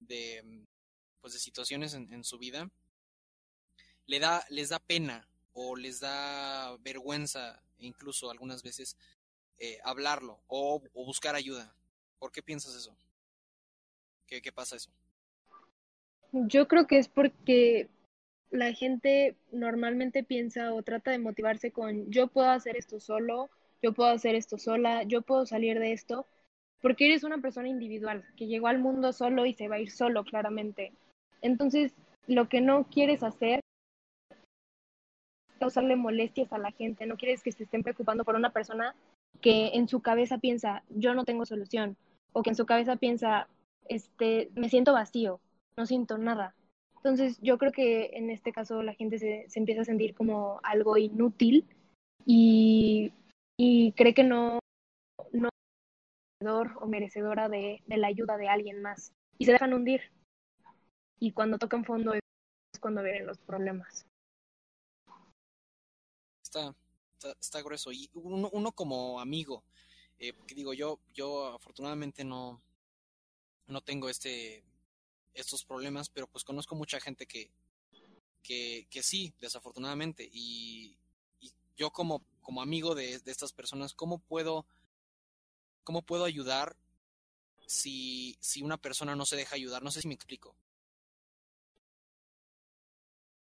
de, 0.00 0.64
pues 1.20 1.32
de 1.32 1.38
situaciones 1.38 1.94
en, 1.94 2.12
en 2.12 2.24
su 2.24 2.38
vida, 2.38 2.70
le 4.06 4.20
da, 4.20 4.44
les 4.50 4.68
da 4.68 4.78
pena 4.78 5.26
o 5.52 5.74
les 5.74 6.00
da 6.00 6.76
vergüenza, 6.78 7.62
incluso 7.78 8.30
algunas 8.30 8.62
veces, 8.62 8.96
eh, 9.58 9.78
hablarlo 9.84 10.40
o, 10.48 10.82
o, 10.92 11.04
buscar 11.04 11.34
ayuda. 11.34 11.74
¿Por 12.18 12.30
qué 12.30 12.42
piensas 12.42 12.74
eso? 12.74 12.94
¿Qué, 14.26 14.42
¿Qué 14.42 14.52
pasa 14.52 14.76
eso? 14.76 14.90
Yo 16.32 16.68
creo 16.68 16.86
que 16.86 16.98
es 16.98 17.08
porque 17.08 17.88
la 18.50 18.72
gente 18.72 19.36
normalmente 19.52 20.22
piensa 20.22 20.72
o 20.72 20.82
trata 20.82 21.10
de 21.10 21.18
motivarse 21.18 21.72
con 21.72 22.10
yo 22.10 22.28
puedo 22.28 22.50
hacer 22.50 22.76
esto 22.76 23.00
solo, 23.00 23.50
yo 23.82 23.92
puedo 23.92 24.10
hacer 24.10 24.34
esto 24.34 24.58
sola, 24.58 25.02
yo 25.02 25.22
puedo 25.22 25.46
salir 25.46 25.78
de 25.78 25.92
esto, 25.92 26.26
porque 26.80 27.06
eres 27.06 27.24
una 27.24 27.38
persona 27.38 27.68
individual 27.68 28.24
que 28.36 28.46
llegó 28.46 28.68
al 28.68 28.78
mundo 28.78 29.12
solo 29.12 29.46
y 29.46 29.54
se 29.54 29.68
va 29.68 29.76
a 29.76 29.80
ir 29.80 29.90
solo, 29.90 30.24
claramente. 30.24 30.92
Entonces, 31.42 31.94
lo 32.26 32.48
que 32.48 32.60
no 32.60 32.84
quieres 32.88 33.22
hacer 33.22 33.60
causarle 35.58 35.96
molestias 35.96 36.52
a 36.52 36.58
la 36.58 36.70
gente, 36.70 37.06
no 37.06 37.16
quieres 37.16 37.42
que 37.42 37.52
se 37.52 37.64
estén 37.64 37.82
preocupando 37.82 38.24
por 38.24 38.34
una 38.34 38.50
persona 38.50 38.94
que 39.40 39.68
en 39.68 39.88
su 39.88 40.00
cabeza 40.00 40.38
piensa, 40.38 40.82
yo 40.90 41.14
no 41.14 41.24
tengo 41.24 41.46
solución, 41.46 41.96
o 42.32 42.42
que 42.42 42.50
en 42.50 42.56
su 42.56 42.66
cabeza 42.66 42.96
piensa, 42.96 43.48
este, 43.88 44.50
me 44.54 44.68
siento 44.68 44.92
vacío, 44.92 45.40
no 45.76 45.86
siento 45.86 46.18
nada. 46.18 46.54
Entonces 47.06 47.38
yo 47.40 47.56
creo 47.56 47.70
que 47.70 48.06
en 48.14 48.30
este 48.30 48.50
caso 48.50 48.82
la 48.82 48.92
gente 48.92 49.20
se, 49.20 49.48
se 49.48 49.60
empieza 49.60 49.82
a 49.82 49.84
sentir 49.84 50.12
como 50.12 50.58
algo 50.64 50.96
inútil 50.96 51.64
y, 52.24 53.12
y 53.56 53.92
cree 53.92 54.12
que 54.12 54.24
no, 54.24 54.58
no 55.30 55.46
es 55.46 56.40
merecedor 56.40 56.76
o 56.80 56.86
merecedora 56.88 57.48
de, 57.48 57.80
de 57.86 57.96
la 57.96 58.08
ayuda 58.08 58.36
de 58.36 58.48
alguien 58.48 58.82
más 58.82 59.12
y 59.38 59.44
se 59.44 59.52
dejan 59.52 59.72
hundir. 59.72 60.00
Y 61.20 61.30
cuando 61.30 61.58
tocan 61.58 61.84
fondo 61.84 62.12
es 62.12 62.20
cuando 62.80 63.04
vienen 63.04 63.26
los 63.26 63.38
problemas. 63.38 64.04
Está, 66.42 66.74
está, 67.12 67.38
está 67.40 67.62
grueso. 67.62 67.92
Y 67.92 68.10
uno, 68.14 68.50
uno 68.52 68.72
como 68.72 69.20
amigo, 69.20 69.62
eh, 70.18 70.32
digo, 70.56 70.74
yo, 70.74 70.98
yo 71.14 71.54
afortunadamente 71.54 72.24
no, 72.24 72.60
no 73.68 73.80
tengo 73.80 74.08
este, 74.08 74.64
estos 75.36 75.64
problemas, 75.64 76.08
pero 76.08 76.26
pues 76.26 76.44
conozco 76.44 76.74
mucha 76.74 77.00
gente 77.00 77.26
que, 77.26 77.50
que, 78.42 78.86
que 78.90 79.02
sí, 79.02 79.34
desafortunadamente. 79.40 80.28
Y, 80.32 80.98
y 81.40 81.52
yo 81.76 81.90
como, 81.90 82.22
como 82.40 82.62
amigo 82.62 82.94
de, 82.94 83.18
de 83.18 83.30
estas 83.30 83.52
personas, 83.52 83.94
¿cómo 83.94 84.18
puedo, 84.18 84.66
cómo 85.84 86.02
puedo 86.02 86.24
ayudar 86.24 86.76
si, 87.66 88.36
si 88.40 88.62
una 88.62 88.76
persona 88.76 89.16
no 89.16 89.26
se 89.26 89.36
deja 89.36 89.56
ayudar? 89.56 89.82
No 89.82 89.90
sé 89.90 90.00
si 90.02 90.08
me 90.08 90.14
explico. 90.14 90.56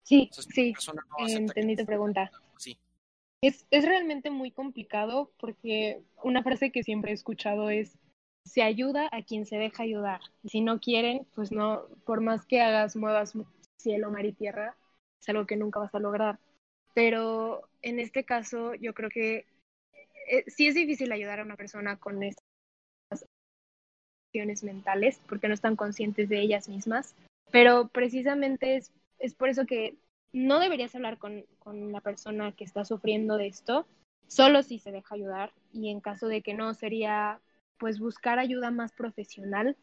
Sí, 0.05 0.29
O 0.31 0.35
sea, 0.35 0.43
si 0.43 0.73
una 0.91 1.03
sí, 1.27 1.33
no 1.35 1.39
entendí 1.39 1.77
tu 1.77 1.87
pregunta. 1.87 2.31
Sí, 2.59 2.79
Es, 3.41 3.67
es 3.71 3.85
realmente 3.85 4.31
muy 4.31 4.51
complicado 4.51 5.33
porque 5.39 6.03
una 6.23 6.43
frase 6.43 6.71
que 6.71 6.83
siempre 6.83 7.11
he 7.13 7.15
escuchado 7.15 7.71
es, 7.71 7.99
se 8.45 8.63
ayuda 8.63 9.09
a 9.13 9.23
quien 9.23 9.47
se 9.47 9.57
deja 9.57 9.83
ayudar. 9.83 10.21
Si 10.45 10.61
no 10.61 10.81
quieren, 10.81 11.27
pues 11.35 11.53
no, 11.53 11.83
por 12.05 12.21
más 12.21 12.45
que 12.47 12.61
hagas, 12.61 12.97
muevas 12.97 13.35
cielo, 13.79 14.11
mar 14.11 14.25
y 14.25 14.33
tierra, 14.33 14.77
es 15.21 15.29
algo 15.29 15.47
que 15.47 15.57
nunca 15.57 15.81
vas 15.81 15.95
a 15.95 16.01
lograr. 16.01 16.39
Pero 16.95 17.69
en 17.81 17.99
este 17.99 18.25
caso, 18.25 18.75
yo 18.75 18.95
creo 18.95 19.11
que 19.11 19.47
eh, 20.29 20.45
sí 20.47 20.67
es 20.67 20.75
difícil 20.75 21.11
ayudar 21.13 21.41
a 21.41 21.45
una 21.45 21.57
persona 21.57 21.97
con 21.97 22.23
estas 22.23 22.45
cuestiones 24.25 24.63
mentales 24.63 25.21
porque 25.29 25.49
no 25.49 25.55
están 25.55 25.77
conscientes 25.77 26.29
de 26.29 26.41
ellas 26.41 26.69
mismas. 26.69 27.15
Pero 27.51 27.89
precisamente 27.89 28.77
es, 28.77 28.93
es 29.19 29.35
por 29.35 29.49
eso 29.49 29.67
que 29.67 29.97
no 30.33 30.59
deberías 30.61 30.95
hablar 30.95 31.19
con, 31.19 31.45
con 31.59 31.93
la 31.93 32.01
persona 32.01 32.53
que 32.53 32.65
está 32.65 32.85
sufriendo 32.85 33.37
de 33.37 33.49
esto, 33.49 33.87
solo 34.27 34.63
si 34.63 34.79
se 34.79 34.93
deja 34.93 35.15
ayudar 35.15 35.53
y 35.73 35.91
en 35.91 36.01
caso 36.01 36.27
de 36.29 36.41
que 36.41 36.55
no 36.55 36.73
sería 36.73 37.41
pues 37.83 37.99
buscar 37.99 38.39
ayuda 38.39 38.71
más 38.71 38.93
profesional, 38.93 39.77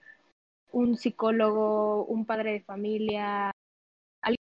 un 0.71 0.95
psicólogo, 0.95 2.05
un 2.05 2.25
padre 2.25 2.53
de 2.53 2.61
familia, 2.61 3.51
alguien 4.21 4.37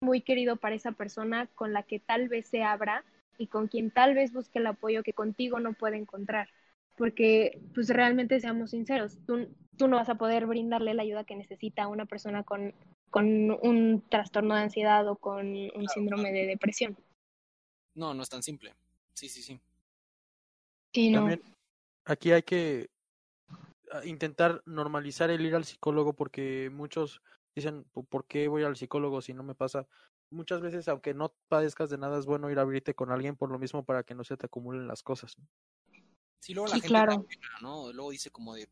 muy 0.00 0.22
querido 0.22 0.56
para 0.56 0.74
esa 0.74 0.90
persona 0.90 1.46
con 1.54 1.72
la 1.72 1.84
que 1.84 2.00
tal 2.00 2.28
vez 2.28 2.48
se 2.48 2.64
abra 2.64 3.04
y 3.38 3.46
con 3.46 3.68
quien 3.68 3.92
tal 3.92 4.16
vez 4.16 4.32
busque 4.32 4.58
el 4.58 4.66
apoyo 4.66 5.04
que 5.04 5.12
contigo 5.12 5.60
no 5.60 5.72
puede 5.74 5.98
encontrar. 5.98 6.48
Porque, 6.96 7.60
pues 7.76 7.90
realmente 7.90 8.40
seamos 8.40 8.72
sinceros, 8.72 9.16
tú, 9.24 9.46
tú 9.76 9.86
no 9.86 9.94
vas 9.94 10.08
a 10.08 10.16
poder 10.16 10.46
brindarle 10.46 10.94
la 10.94 11.04
ayuda 11.04 11.22
que 11.22 11.36
necesita 11.36 11.84
a 11.84 11.88
una 11.88 12.06
persona 12.06 12.42
con, 12.42 12.74
con 13.10 13.52
un 13.62 14.02
trastorno 14.10 14.56
de 14.56 14.62
ansiedad 14.62 15.06
o 15.06 15.14
con 15.14 15.46
un 15.46 15.88
síndrome 15.88 16.32
de 16.32 16.46
depresión. 16.46 16.96
no, 17.94 18.14
no 18.14 18.24
es 18.24 18.28
tan 18.28 18.42
simple. 18.42 18.74
Sí, 19.14 19.28
sí, 19.28 19.42
sí. 19.42 19.60
Sí, 20.92 21.10
no. 21.10 21.20
También 21.20 21.57
aquí 22.08 22.32
hay 22.32 22.42
que 22.42 22.90
ah, 23.92 24.04
intentar 24.04 24.62
normalizar 24.66 25.30
el 25.30 25.44
ir 25.44 25.54
al 25.54 25.64
psicólogo 25.64 26.14
porque 26.14 26.70
muchos 26.72 27.22
dicen, 27.54 27.84
"¿Por- 27.92 28.06
¿por 28.06 28.26
qué 28.26 28.48
voy 28.48 28.64
al 28.64 28.76
psicólogo 28.76 29.20
si 29.22 29.34
no 29.34 29.42
me 29.42 29.54
pasa? 29.54 29.86
Muchas 30.30 30.60
veces, 30.60 30.88
aunque 30.88 31.14
no 31.14 31.34
padezcas 31.48 31.88
de 31.90 31.98
nada, 31.98 32.18
es 32.18 32.26
bueno 32.26 32.50
ir 32.50 32.58
a 32.58 32.62
abrirte 32.62 32.94
con 32.94 33.10
alguien 33.10 33.36
por 33.36 33.50
lo 33.50 33.58
mismo 33.58 33.84
para 33.84 34.02
que 34.04 34.14
no 34.14 34.24
se 34.24 34.36
te 34.36 34.46
acumulen 34.46 34.86
las 34.86 35.02
cosas. 35.02 35.38
¿no? 35.38 35.46
Sí, 36.40 36.52
luego 36.54 36.68
la 36.68 36.74
Sí, 36.74 36.80
gente 36.82 36.88
claro. 36.94 37.24
pena, 37.24 37.48
¿no? 37.62 37.92
Luego 37.92 38.10
dice 38.10 38.30
como 38.30 38.54
de, 38.54 38.68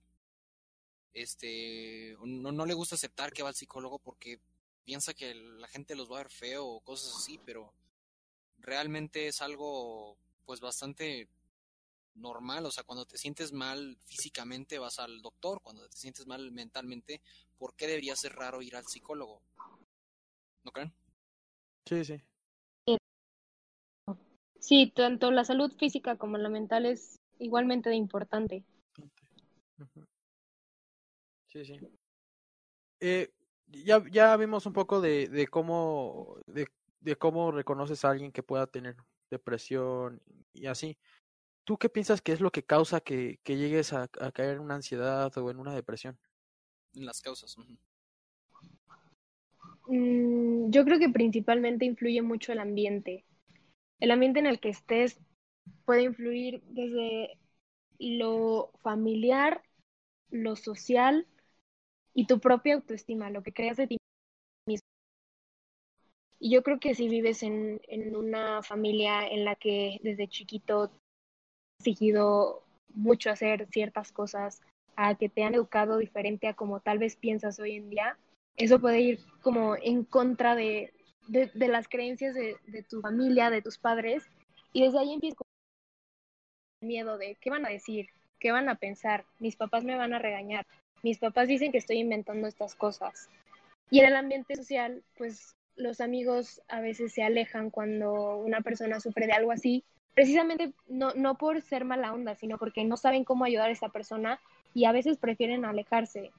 este, 1.14 2.16
no, 2.22 2.52
no 2.52 2.66
le 2.66 2.74
gusta 2.74 2.94
aceptar 2.94 3.32
que 3.32 3.42
va 3.42 3.48
al 3.48 3.54
psicólogo 3.54 3.98
porque 3.98 4.38
piensa 4.84 5.14
que 5.14 5.34
la 5.34 5.66
gente 5.68 5.96
los 5.96 6.10
va 6.10 6.16
a 6.16 6.22
ver 6.24 6.30
feo 6.30 6.66
o 6.66 6.80
cosas 6.80 7.14
así, 7.16 7.40
pero 7.44 7.72
realmente 8.58 9.28
es 9.28 9.40
algo, 9.40 10.16
pues, 10.44 10.60
bastante 10.60 11.28
normal. 12.16 12.66
O 12.66 12.70
sea, 12.70 12.84
cuando 12.84 13.06
te 13.06 13.18
sientes 13.18 13.52
mal 13.52 13.96
físicamente 14.06 14.78
vas 14.78 14.98
al 14.98 15.22
doctor, 15.22 15.60
cuando 15.62 15.88
te 15.88 15.96
sientes 15.96 16.26
mal 16.26 16.50
mentalmente, 16.52 17.22
¿por 17.58 17.74
qué 17.74 17.86
debería 17.86 18.16
ser 18.16 18.34
raro 18.34 18.62
ir 18.62 18.76
al 18.76 18.86
psicólogo? 18.86 19.42
¿No 20.64 20.72
creen? 20.72 20.92
Sí, 21.84 22.04
sí. 22.04 22.22
Sí, 24.58 24.92
tanto 24.96 25.30
la 25.30 25.44
salud 25.44 25.72
física 25.78 26.16
como 26.16 26.38
la 26.38 26.48
mental 26.48 26.86
es 26.86 27.20
igualmente 27.38 27.88
de 27.88 27.96
importante. 27.96 28.64
Sí, 31.46 31.64
sí. 31.64 31.78
Eh, 32.98 33.30
ya, 33.68 34.02
ya 34.10 34.36
vimos 34.36 34.66
un 34.66 34.72
poco 34.72 35.00
de, 35.00 35.28
de 35.28 35.46
cómo 35.46 36.38
de, 36.46 36.66
de 37.00 37.16
cómo 37.16 37.52
reconoces 37.52 38.04
a 38.04 38.10
alguien 38.10 38.32
que 38.32 38.42
pueda 38.42 38.66
tener 38.66 38.96
depresión 39.30 40.20
y 40.52 40.66
así. 40.66 40.98
¿Tú 41.66 41.76
qué 41.78 41.88
piensas 41.88 42.22
que 42.22 42.30
es 42.30 42.40
lo 42.40 42.52
que 42.52 42.62
causa 42.62 43.00
que, 43.00 43.40
que 43.42 43.56
llegues 43.56 43.92
a, 43.92 44.04
a 44.20 44.30
caer 44.30 44.54
en 44.54 44.60
una 44.60 44.76
ansiedad 44.76 45.36
o 45.36 45.50
en 45.50 45.58
una 45.58 45.74
depresión? 45.74 46.16
En 46.94 47.04
las 47.04 47.20
causas. 47.20 47.56
Mm, 49.88 50.70
yo 50.70 50.84
creo 50.84 51.00
que 51.00 51.08
principalmente 51.08 51.84
influye 51.84 52.22
mucho 52.22 52.52
el 52.52 52.60
ambiente. 52.60 53.24
El 53.98 54.12
ambiente 54.12 54.38
en 54.38 54.46
el 54.46 54.60
que 54.60 54.68
estés 54.68 55.18
puede 55.84 56.04
influir 56.04 56.62
desde 56.68 57.36
lo 57.98 58.70
familiar, 58.84 59.60
lo 60.30 60.54
social 60.54 61.26
y 62.14 62.28
tu 62.28 62.38
propia 62.38 62.76
autoestima, 62.76 63.28
lo 63.30 63.42
que 63.42 63.52
creas 63.52 63.76
de 63.76 63.88
ti 63.88 63.96
mismo. 64.68 64.86
Y 66.38 66.52
yo 66.52 66.62
creo 66.62 66.78
que 66.78 66.94
si 66.94 67.08
vives 67.08 67.42
en, 67.42 67.80
en 67.88 68.14
una 68.14 68.62
familia 68.62 69.26
en 69.26 69.44
la 69.44 69.56
que 69.56 69.98
desde 70.04 70.28
chiquito 70.28 70.92
exigido 71.86 72.62
mucho 72.94 73.30
hacer 73.30 73.68
ciertas 73.70 74.12
cosas, 74.12 74.60
a 74.96 75.14
que 75.14 75.28
te 75.28 75.44
han 75.44 75.54
educado 75.54 75.98
diferente 75.98 76.48
a 76.48 76.54
como 76.54 76.80
tal 76.80 76.98
vez 76.98 77.16
piensas 77.16 77.58
hoy 77.58 77.76
en 77.76 77.90
día, 77.90 78.18
eso 78.56 78.80
puede 78.80 79.00
ir 79.00 79.20
como 79.42 79.76
en 79.76 80.04
contra 80.04 80.54
de, 80.54 80.94
de, 81.28 81.50
de 81.54 81.68
las 81.68 81.88
creencias 81.88 82.34
de, 82.34 82.56
de, 82.66 82.82
tu 82.82 83.02
familia, 83.02 83.50
de 83.50 83.62
tus 83.62 83.78
padres, 83.78 84.24
y 84.72 84.84
desde 84.84 84.98
ahí 84.98 85.12
empieza 85.12 85.36
el 86.80 86.88
miedo 86.88 87.18
de 87.18 87.36
qué 87.40 87.50
van 87.50 87.66
a 87.66 87.70
decir, 87.70 88.08
qué 88.40 88.52
van 88.52 88.68
a 88.68 88.76
pensar, 88.76 89.26
mis 89.38 89.56
papás 89.56 89.84
me 89.84 89.96
van 89.96 90.14
a 90.14 90.18
regañar, 90.18 90.66
mis 91.02 91.18
papás 91.18 91.48
dicen 91.48 91.70
que 91.70 91.78
estoy 91.78 91.98
inventando 91.98 92.48
estas 92.48 92.74
cosas. 92.74 93.28
Y 93.90 94.00
en 94.00 94.06
el 94.06 94.16
ambiente 94.16 94.56
social, 94.56 95.04
pues 95.16 95.54
los 95.76 96.00
amigos 96.00 96.62
a 96.68 96.80
veces 96.80 97.12
se 97.12 97.22
alejan 97.22 97.70
cuando 97.70 98.38
una 98.38 98.62
persona 98.62 98.98
sufre 98.98 99.26
de 99.26 99.32
algo 99.32 99.52
así, 99.52 99.84
precisamente 100.16 100.72
no, 100.88 101.12
no 101.14 101.36
por 101.36 101.60
ser 101.60 101.84
mala 101.84 102.14
onda, 102.14 102.34
sino 102.34 102.56
porque 102.56 102.84
no 102.86 102.96
saben 102.96 103.22
cómo 103.22 103.44
ayudar 103.44 103.68
a 103.68 103.72
esa 103.72 103.90
persona 103.90 104.40
y 104.72 104.86
a 104.86 104.92
veces 104.92 105.18
prefieren 105.18 105.66
alejarse. 105.66 106.32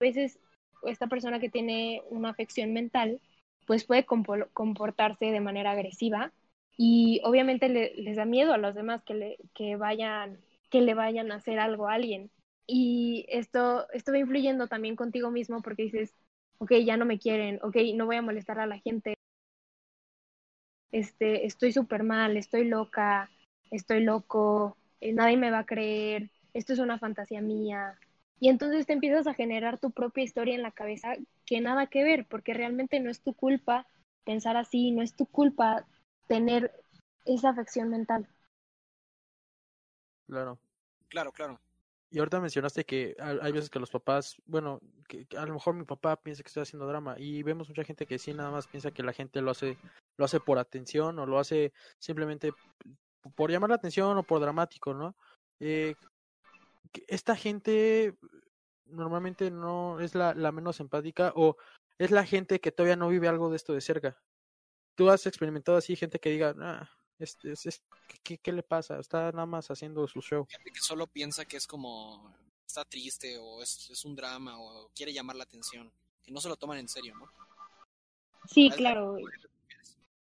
A 0.00 0.04
veces 0.04 0.40
esta 0.84 1.06
persona 1.06 1.38
que 1.38 1.50
tiene 1.50 2.02
una 2.08 2.30
afección 2.30 2.72
mental, 2.72 3.20
pues 3.66 3.84
puede 3.84 4.06
comportarse 4.06 5.26
de 5.26 5.40
manera 5.40 5.72
agresiva 5.72 6.32
y 6.78 7.20
obviamente 7.24 7.68
le, 7.68 7.94
les 7.96 8.16
da 8.16 8.24
miedo 8.24 8.54
a 8.54 8.58
los 8.58 8.74
demás 8.74 9.02
que 9.04 9.12
le, 9.12 9.36
que 9.54 9.76
vayan, 9.76 10.40
que 10.70 10.80
le 10.80 10.94
vayan 10.94 11.32
a 11.32 11.36
hacer 11.36 11.58
algo 11.58 11.88
a 11.88 11.92
alguien. 11.92 12.30
Y 12.66 13.26
esto, 13.28 13.86
esto 13.92 14.12
va 14.12 14.18
influyendo 14.18 14.66
también 14.66 14.96
contigo 14.96 15.30
mismo 15.30 15.60
porque 15.60 15.82
dices, 15.82 16.14
ok, 16.56 16.72
ya 16.86 16.96
no 16.96 17.04
me 17.04 17.18
quieren, 17.18 17.60
ok, 17.62 17.76
no 17.96 18.06
voy 18.06 18.16
a 18.16 18.22
molestar 18.22 18.60
a 18.60 18.66
la 18.66 18.78
gente, 18.78 19.14
este, 20.92 21.46
estoy 21.46 21.72
súper 21.72 22.02
mal, 22.02 22.36
estoy 22.36 22.64
loca, 22.64 23.30
estoy 23.70 24.02
loco, 24.04 24.76
eh, 25.00 25.12
nadie 25.12 25.36
me 25.36 25.50
va 25.50 25.60
a 25.60 25.66
creer, 25.66 26.30
esto 26.54 26.72
es 26.72 26.78
una 26.78 26.98
fantasía 26.98 27.40
mía. 27.40 27.98
Y 28.40 28.48
entonces 28.48 28.86
te 28.86 28.94
empiezas 28.94 29.26
a 29.26 29.34
generar 29.34 29.78
tu 29.78 29.90
propia 29.90 30.24
historia 30.24 30.54
en 30.54 30.62
la 30.62 30.72
cabeza 30.72 31.14
que 31.46 31.60
nada 31.60 31.86
que 31.88 32.04
ver, 32.04 32.26
porque 32.26 32.54
realmente 32.54 33.00
no 33.00 33.10
es 33.10 33.22
tu 33.22 33.34
culpa 33.34 33.86
pensar 34.24 34.56
así, 34.56 34.90
no 34.92 35.02
es 35.02 35.14
tu 35.14 35.26
culpa 35.26 35.86
tener 36.26 36.72
esa 37.26 37.50
afección 37.50 37.90
mental. 37.90 38.28
Claro. 40.26 40.58
Claro, 41.08 41.32
claro. 41.32 41.60
Y 42.12 42.18
ahorita 42.18 42.40
mencionaste 42.40 42.84
que 42.84 43.16
hay 43.20 43.52
veces 43.52 43.70
que 43.70 43.78
los 43.78 43.90
papás, 43.90 44.36
bueno, 44.44 44.80
que, 45.06 45.28
a 45.38 45.46
lo 45.46 45.54
mejor 45.54 45.74
mi 45.74 45.84
papá 45.84 46.16
piensa 46.20 46.42
que 46.42 46.48
estoy 46.48 46.64
haciendo 46.64 46.88
drama 46.88 47.14
y 47.16 47.44
vemos 47.44 47.68
mucha 47.68 47.84
gente 47.84 48.04
que 48.04 48.18
sí 48.18 48.34
nada 48.34 48.50
más 48.50 48.66
piensa 48.66 48.90
que 48.90 49.04
la 49.04 49.12
gente 49.12 49.40
lo 49.40 49.52
hace 49.52 49.78
lo 50.16 50.24
hace 50.24 50.40
por 50.40 50.58
atención 50.58 51.18
o 51.20 51.26
lo 51.26 51.38
hace 51.38 51.72
simplemente 52.00 52.52
por 53.36 53.50
llamar 53.50 53.70
la 53.70 53.76
atención 53.76 54.18
o 54.18 54.22
por 54.24 54.40
dramático, 54.40 54.92
¿no? 54.92 55.14
Eh, 55.60 55.94
esta 57.06 57.36
gente 57.36 58.16
normalmente 58.86 59.52
no 59.52 60.00
es 60.00 60.16
la, 60.16 60.34
la 60.34 60.50
menos 60.50 60.80
empática 60.80 61.32
o 61.36 61.56
es 61.98 62.10
la 62.10 62.26
gente 62.26 62.60
que 62.60 62.72
todavía 62.72 62.96
no 62.96 63.08
vive 63.08 63.28
algo 63.28 63.50
de 63.50 63.56
esto 63.56 63.72
de 63.72 63.80
cerca. 63.80 64.18
¿Tú 64.96 65.10
has 65.10 65.26
experimentado 65.26 65.78
así 65.78 65.94
gente 65.94 66.18
que 66.18 66.30
diga, 66.30 66.54
ah, 66.58 66.90
es, 67.20 67.36
es, 67.44 67.66
es- 67.66 67.82
¿qué, 68.22 68.38
qué 68.38 68.52
le 68.52 68.62
pasa? 68.62 68.98
Está 68.98 69.30
nada 69.32 69.46
más 69.46 69.70
haciendo 69.70 70.06
su 70.08 70.20
show. 70.20 70.46
Gente 70.48 70.70
que 70.72 70.80
solo 70.80 71.06
piensa 71.06 71.44
que 71.44 71.56
es 71.56 71.66
como 71.66 72.34
está 72.66 72.84
triste 72.84 73.36
o 73.38 73.62
es, 73.62 73.90
es 73.90 74.04
un 74.04 74.14
drama 74.14 74.60
o 74.60 74.90
quiere 74.94 75.12
llamar 75.12 75.36
la 75.36 75.44
atención, 75.44 75.92
que 76.22 76.32
no 76.32 76.40
se 76.40 76.48
lo 76.48 76.56
toman 76.56 76.78
en 76.78 76.88
serio, 76.88 77.14
¿no? 77.16 77.26
Sí, 78.48 78.70
claro. 78.70 79.18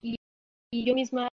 Y, 0.02 0.16
y 0.70 0.84
yo 0.86 0.94
misma 0.94 1.28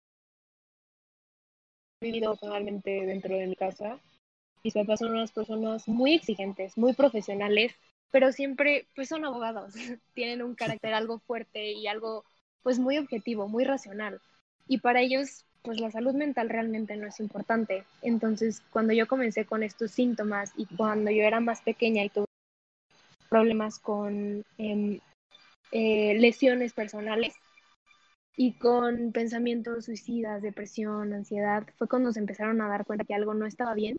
he 2.00 2.06
vivido 2.06 2.30
personalmente 2.32 2.90
dentro 3.06 3.36
de 3.36 3.46
mi 3.46 3.56
casa. 3.56 3.98
Mis 4.64 4.74
papás 4.74 5.00
son 5.00 5.12
unas 5.12 5.32
personas 5.32 5.88
muy 5.88 6.14
exigentes, 6.14 6.76
muy 6.78 6.92
profesionales, 6.94 7.74
pero 8.10 8.32
siempre 8.32 8.88
pues 8.94 9.08
son 9.08 9.24
abogados. 9.24 9.74
Tienen 10.14 10.42
un 10.42 10.54
carácter 10.54 10.94
algo 10.94 11.20
fuerte 11.20 11.72
y 11.72 11.86
algo 11.86 12.24
pues 12.62 12.78
muy 12.78 12.98
objetivo, 12.98 13.48
muy 13.48 13.64
racional. 13.64 14.20
Y 14.68 14.78
para 14.78 15.00
ellos 15.00 15.44
pues 15.62 15.80
la 15.80 15.90
salud 15.90 16.14
mental 16.14 16.50
realmente 16.50 16.96
no 16.96 17.06
es 17.06 17.20
importante. 17.20 17.84
Entonces, 18.02 18.62
cuando 18.72 18.92
yo 18.92 19.06
comencé 19.06 19.44
con 19.44 19.62
estos 19.62 19.92
síntomas 19.92 20.52
y 20.56 20.66
cuando 20.66 21.10
yo 21.10 21.22
era 21.22 21.40
más 21.40 21.62
pequeña 21.62 22.04
y 22.04 22.08
tuve 22.10 22.26
problemas 23.28 23.78
con 23.78 24.44
em, 24.58 25.00
eh, 25.70 26.14
lesiones 26.18 26.72
personales 26.74 27.34
y 28.36 28.54
con 28.54 29.12
pensamientos 29.12 29.84
suicidas, 29.84 30.42
depresión, 30.42 31.12
ansiedad, 31.12 31.66
fue 31.76 31.88
cuando 31.88 32.12
se 32.12 32.20
empezaron 32.20 32.60
a 32.60 32.68
dar 32.68 32.84
cuenta 32.84 33.04
que 33.04 33.14
algo 33.14 33.34
no 33.34 33.46
estaba 33.46 33.74
bien, 33.74 33.96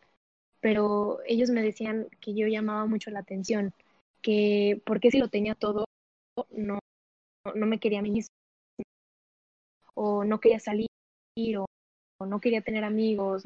pero 0.60 1.20
ellos 1.26 1.50
me 1.50 1.64
decían 1.64 2.08
que 2.20 2.34
yo 2.34 2.48
llamaba 2.48 2.86
mucho 2.86 3.10
la 3.12 3.20
atención, 3.20 3.74
que 4.22 4.82
porque 4.86 5.12
si 5.12 5.20
lo 5.20 5.30
tenía 5.30 5.56
todo, 5.56 5.86
no, 6.52 6.80
no 7.56 7.66
me 7.66 7.80
quería 7.80 8.00
a 8.00 8.02
mí 8.02 8.12
misma, 8.12 8.34
o 9.94 10.24
no 10.24 10.40
quería 10.40 10.60
salir, 10.60 10.88
o, 11.58 11.66
no 12.26 12.40
quería 12.40 12.62
tener 12.62 12.84
amigos, 12.84 13.46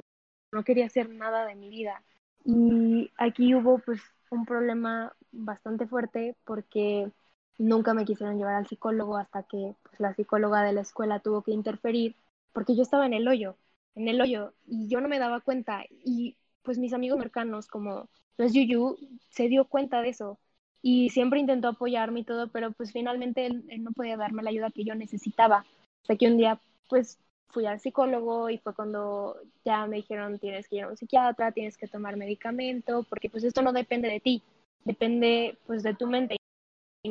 no 0.52 0.64
quería 0.64 0.86
hacer 0.86 1.10
nada 1.10 1.46
de 1.46 1.56
mi 1.56 1.70
vida. 1.70 2.04
Y 2.46 3.12
aquí 3.18 3.56
hubo 3.56 3.80
pues 3.80 4.02
un 4.32 4.46
problema 4.46 5.14
bastante 5.32 5.88
fuerte 5.88 6.36
porque 6.46 7.12
nunca 7.58 7.94
me 7.94 8.06
quisieron 8.06 8.38
llevar 8.38 8.56
al 8.56 8.68
psicólogo 8.68 9.18
hasta 9.18 9.44
que 9.44 9.76
pues, 9.84 10.00
la 10.00 10.14
psicóloga 10.14 10.64
de 10.64 10.74
la 10.74 10.82
escuela 10.82 11.20
tuvo 11.20 11.42
que 11.42 11.52
interferir 11.52 12.16
porque 12.54 12.76
yo 12.76 12.84
estaba 12.84 13.06
en 13.06 13.14
el 13.14 13.28
hoyo, 13.28 13.58
en 13.96 14.08
el 14.08 14.22
hoyo 14.22 14.54
y 14.66 14.88
yo 14.88 15.02
no 15.02 15.08
me 15.08 15.20
daba 15.20 15.42
cuenta 15.42 15.84
y 15.90 16.38
pues 16.62 16.78
mis 16.78 16.94
amigos 16.94 17.20
cercanos 17.20 17.68
como 17.68 18.10
pues 18.36 18.54
Yuyu 18.54 18.98
se 19.30 19.48
dio 19.48 19.66
cuenta 19.66 20.02
de 20.02 20.10
eso 20.10 20.40
y 20.82 21.10
siempre 21.10 21.40
intentó 21.40 21.70
apoyarme 21.70 22.22
y 22.22 22.24
todo, 22.24 22.50
pero 22.50 22.72
pues 22.72 22.92
finalmente 22.94 23.46
él, 23.46 23.66
él 23.70 23.84
no 23.84 23.92
podía 23.92 24.16
darme 24.16 24.44
la 24.44 24.52
ayuda 24.52 24.72
que 24.72 24.86
yo 24.86 24.96
necesitaba. 24.96 25.66
Hasta 26.08 26.16
que 26.16 26.28
un 26.28 26.38
día 26.38 26.58
pues 26.88 27.20
fui 27.50 27.66
al 27.66 27.82
psicólogo 27.82 28.50
y 28.50 28.60
fue 28.60 28.74
cuando 28.74 29.36
ya 29.66 29.86
me 29.88 29.98
dijeron 29.98 30.40
tienes 30.40 30.70
que 30.70 30.78
ir 30.78 30.84
a 30.84 30.88
un 30.88 30.96
psiquiatra, 30.96 31.52
tienes 31.52 31.76
que 31.76 31.86
tomar 31.90 32.16
medicamento, 32.16 33.04
porque 33.10 33.30
pues 33.30 33.44
esto 33.44 33.62
no 33.62 33.74
depende 33.74 34.08
de 34.08 34.22
ti, 34.22 34.42
depende 34.86 35.58
pues 35.68 35.84
de 35.84 35.94
tu 35.96 36.08
mente. 36.08 36.38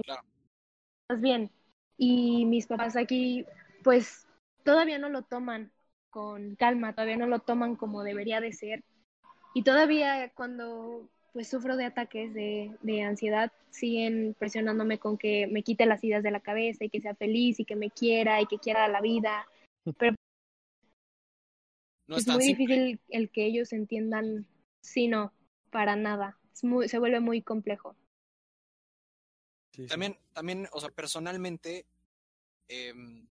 Claro. 0.02 0.22
Más 1.10 1.20
bien. 1.20 1.50
Y 1.98 2.46
mis 2.46 2.66
papás 2.66 2.96
aquí 2.96 3.44
pues 3.84 4.26
todavía 4.64 4.98
no 4.98 5.10
lo 5.10 5.20
toman 5.20 5.70
con 6.08 6.56
calma, 6.56 6.94
todavía 6.94 7.18
no 7.18 7.26
lo 7.26 7.40
toman 7.40 7.76
como 7.76 8.02
debería 8.02 8.40
de 8.40 8.54
ser. 8.54 8.82
Y 9.52 9.62
todavía 9.62 10.30
cuando 10.30 11.06
pues 11.36 11.48
sufro 11.48 11.76
de 11.76 11.84
ataques 11.84 12.32
de, 12.32 12.74
de 12.80 13.02
ansiedad, 13.02 13.52
siguen 13.68 14.34
presionándome 14.38 14.98
con 14.98 15.18
que 15.18 15.46
me 15.46 15.62
quite 15.62 15.84
las 15.84 16.02
ideas 16.02 16.22
de 16.22 16.30
la 16.30 16.40
cabeza 16.40 16.82
y 16.82 16.88
que 16.88 17.02
sea 17.02 17.14
feliz 17.14 17.60
y 17.60 17.66
que 17.66 17.76
me 17.76 17.90
quiera 17.90 18.40
y 18.40 18.46
que 18.46 18.58
quiera 18.58 18.88
la 18.88 19.02
vida. 19.02 19.46
Pero 19.98 20.16
No 22.06 22.16
es 22.16 22.26
muy 22.26 22.42
simple. 22.42 22.64
difícil 22.64 23.00
el 23.10 23.28
que 23.28 23.44
ellos 23.44 23.74
entiendan, 23.74 24.46
sí, 24.80 25.08
no, 25.08 25.34
para 25.70 25.94
nada. 25.94 26.38
Es 26.54 26.64
muy, 26.64 26.88
se 26.88 26.98
vuelve 26.98 27.20
muy 27.20 27.42
complejo. 27.42 27.94
Sí, 29.72 29.82
sí. 29.82 29.88
También, 29.88 30.16
también, 30.32 30.66
o 30.72 30.80
sea, 30.80 30.88
personalmente, 30.88 31.84
em, 32.66 33.28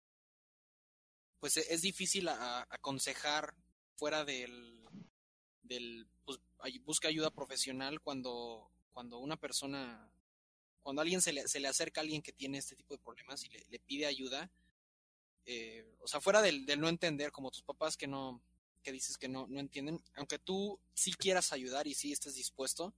pues 1.42 1.58
e- 1.58 1.66
es 1.74 1.82
difícil 1.82 2.30
a- 2.30 2.62
a- 2.62 2.68
aconsejar 2.70 3.54
fuera 3.98 4.24
del, 4.24 4.69
del 5.70 6.08
pues, 6.26 6.40
busca 6.84 7.08
ayuda 7.08 7.30
profesional 7.30 8.02
cuando, 8.02 8.70
cuando 8.92 9.20
una 9.20 9.38
persona, 9.38 10.12
cuando 10.82 11.02
alguien 11.02 11.22
se 11.22 11.32
le, 11.32 11.48
se 11.48 11.60
le 11.62 11.70
acerca 11.70 12.02
a 12.02 12.04
alguien 12.04 12.22
que 12.22 12.34
tiene 12.34 12.58
este 12.58 12.76
tipo 12.76 12.94
de 12.94 13.02
problemas 13.02 13.46
y 13.46 13.50
le, 13.50 13.80
pide 13.80 14.06
ayuda, 14.06 14.52
eh, 15.46 15.86
o 16.02 16.08
sea, 16.08 16.20
fuera 16.20 16.42
del, 16.42 16.66
del 16.66 16.82
no 16.82 16.90
entender, 16.90 17.32
como 17.32 17.52
tus 17.52 17.62
papás 17.62 17.96
que 17.96 18.08
no, 18.08 18.42
que 18.84 18.92
dices 18.92 19.18
que 19.18 19.30
no, 19.30 19.48
no 19.48 19.60
entienden, 19.60 20.04
aunque 20.16 20.40
tú 20.40 20.80
sí 20.94 21.14
quieras 21.14 21.54
ayudar 21.54 21.88
y 21.88 21.94
sí 21.94 22.12
estés 22.12 22.36
dispuesto, 22.36 22.94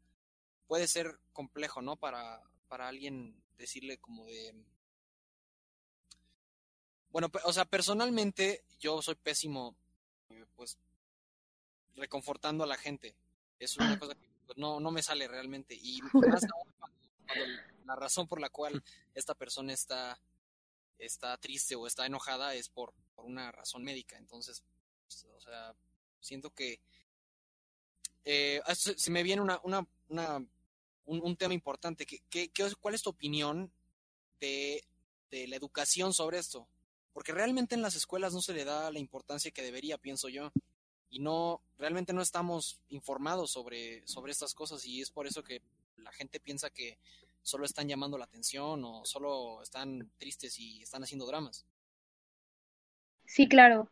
puede 0.68 0.88
ser 0.88 1.20
complejo, 1.34 1.82
¿no? 1.82 1.98
Para, 1.98 2.42
para 2.68 2.88
alguien 2.88 3.36
decirle 3.58 3.98
como 3.98 4.26
de... 4.26 4.56
Bueno, 7.10 7.30
o 7.44 7.52
sea, 7.52 7.66
personalmente 7.66 8.64
yo 8.80 9.02
soy 9.02 9.16
pésimo, 9.16 9.76
eh, 10.30 10.46
pues, 10.56 10.78
reconfortando 11.96 12.64
a 12.64 12.68
la 12.68 12.78
gente. 12.78 13.16
Es 13.60 13.78
una 13.78 13.98
cosa 14.00 14.16
que 14.16 14.30
pues, 14.46 14.58
no, 14.58 14.80
no 14.80 14.92
me 14.92 15.04
sale 15.04 15.28
realmente. 15.28 15.76
Y 15.76 16.02
más 16.14 16.44
aún 16.44 16.74
cuando, 16.78 16.98
cuando 17.26 17.46
la 17.86 17.96
razón 17.96 18.28
por 18.28 18.40
la 18.40 18.50
cual 18.50 18.84
esta 19.14 19.34
persona 19.36 19.74
está, 19.74 20.20
está 20.98 21.38
triste 21.38 21.76
o 21.76 21.88
está 21.88 22.06
enojada 22.06 22.54
es 22.56 22.70
por, 22.70 22.94
por 23.16 23.26
una 23.26 23.52
razón 23.52 23.84
médica. 23.84 24.18
Entonces, 24.18 24.64
pues, 25.04 25.26
o 25.36 25.42
sea, 25.42 25.76
siento 26.20 26.52
que 26.52 26.80
eh, 28.24 28.62
ah, 28.66 28.76
se, 28.76 29.12
me 29.12 29.24
viene 29.24 29.42
una, 29.42 29.60
una, 29.64 29.88
una, 30.10 30.38
un, 31.06 31.22
un 31.22 31.36
tema 31.36 31.54
importante. 31.54 32.06
¿Qué, 32.06 32.22
qué, 32.30 32.52
¿Cuál 32.80 32.96
es 32.96 33.02
tu 33.02 33.10
opinión 33.10 33.72
de, 34.40 34.84
de 35.30 35.48
la 35.48 35.56
educación 35.56 36.14
sobre 36.14 36.38
esto? 36.38 36.68
Porque 37.14 37.34
realmente 37.34 37.76
en 37.76 37.82
las 37.82 37.96
escuelas 37.96 38.34
no 38.34 38.42
se 38.42 38.54
le 38.54 38.64
da 38.64 38.92
la 38.92 39.00
importancia 39.00 39.52
que 39.52 39.64
debería, 39.64 39.98
pienso 39.98 40.30
yo. 40.30 40.52
Y 41.12 41.20
no, 41.20 41.62
realmente 41.80 42.14
no 42.14 42.24
estamos 42.24 42.82
informados 42.90 43.52
sobre, 43.52 44.08
sobre 44.08 44.34
estas 44.34 44.56
cosas 44.56 44.86
y 44.88 45.02
es 45.02 45.12
por 45.12 45.28
eso 45.28 45.44
que 45.44 45.62
la 45.98 46.12
gente 46.14 46.40
piensa 46.42 46.72
que 46.72 47.00
solo 47.44 47.66
están 47.66 47.90
llamando 47.90 48.18
la 48.18 48.26
atención 48.26 48.84
o 48.86 49.06
solo 49.06 49.62
están 49.64 50.12
tristes 50.20 50.60
y 50.60 50.84
están 50.84 51.04
haciendo 51.04 51.28
dramas. 51.28 51.66
Sí, 53.26 53.48
claro. 53.48 53.90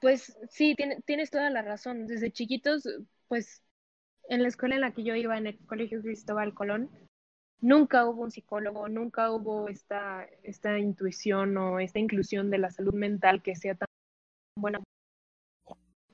Pues 0.00 0.36
sí, 0.50 0.74
tiene- 0.76 1.00
tienes 1.06 1.30
toda 1.30 1.50
la 1.50 1.62
razón. 1.62 2.06
Desde 2.06 2.32
chiquitos, 2.32 2.84
pues 3.28 3.62
en 4.30 4.42
la 4.42 4.48
escuela 4.48 4.76
en 4.76 4.82
la 4.82 4.92
que 4.94 5.04
yo 5.04 5.14
iba, 5.16 5.38
en 5.38 5.48
el 5.48 5.58
Colegio 5.66 6.02
Cristóbal 6.02 6.54
Colón, 6.54 6.90
nunca 7.60 8.06
hubo 8.08 8.22
un 8.24 8.32
psicólogo, 8.32 8.88
nunca 8.88 9.32
hubo 9.32 9.68
esta, 9.68 10.24
esta 10.44 10.78
intuición 10.78 11.56
o 11.58 11.80
esta 11.80 12.00
inclusión 12.00 12.50
de 12.50 12.58
la 12.58 12.70
salud 12.70 12.94
mental 12.94 13.42
que 13.42 13.56
sea 13.56 13.76
tan 13.76 13.88
buena. 14.56 14.80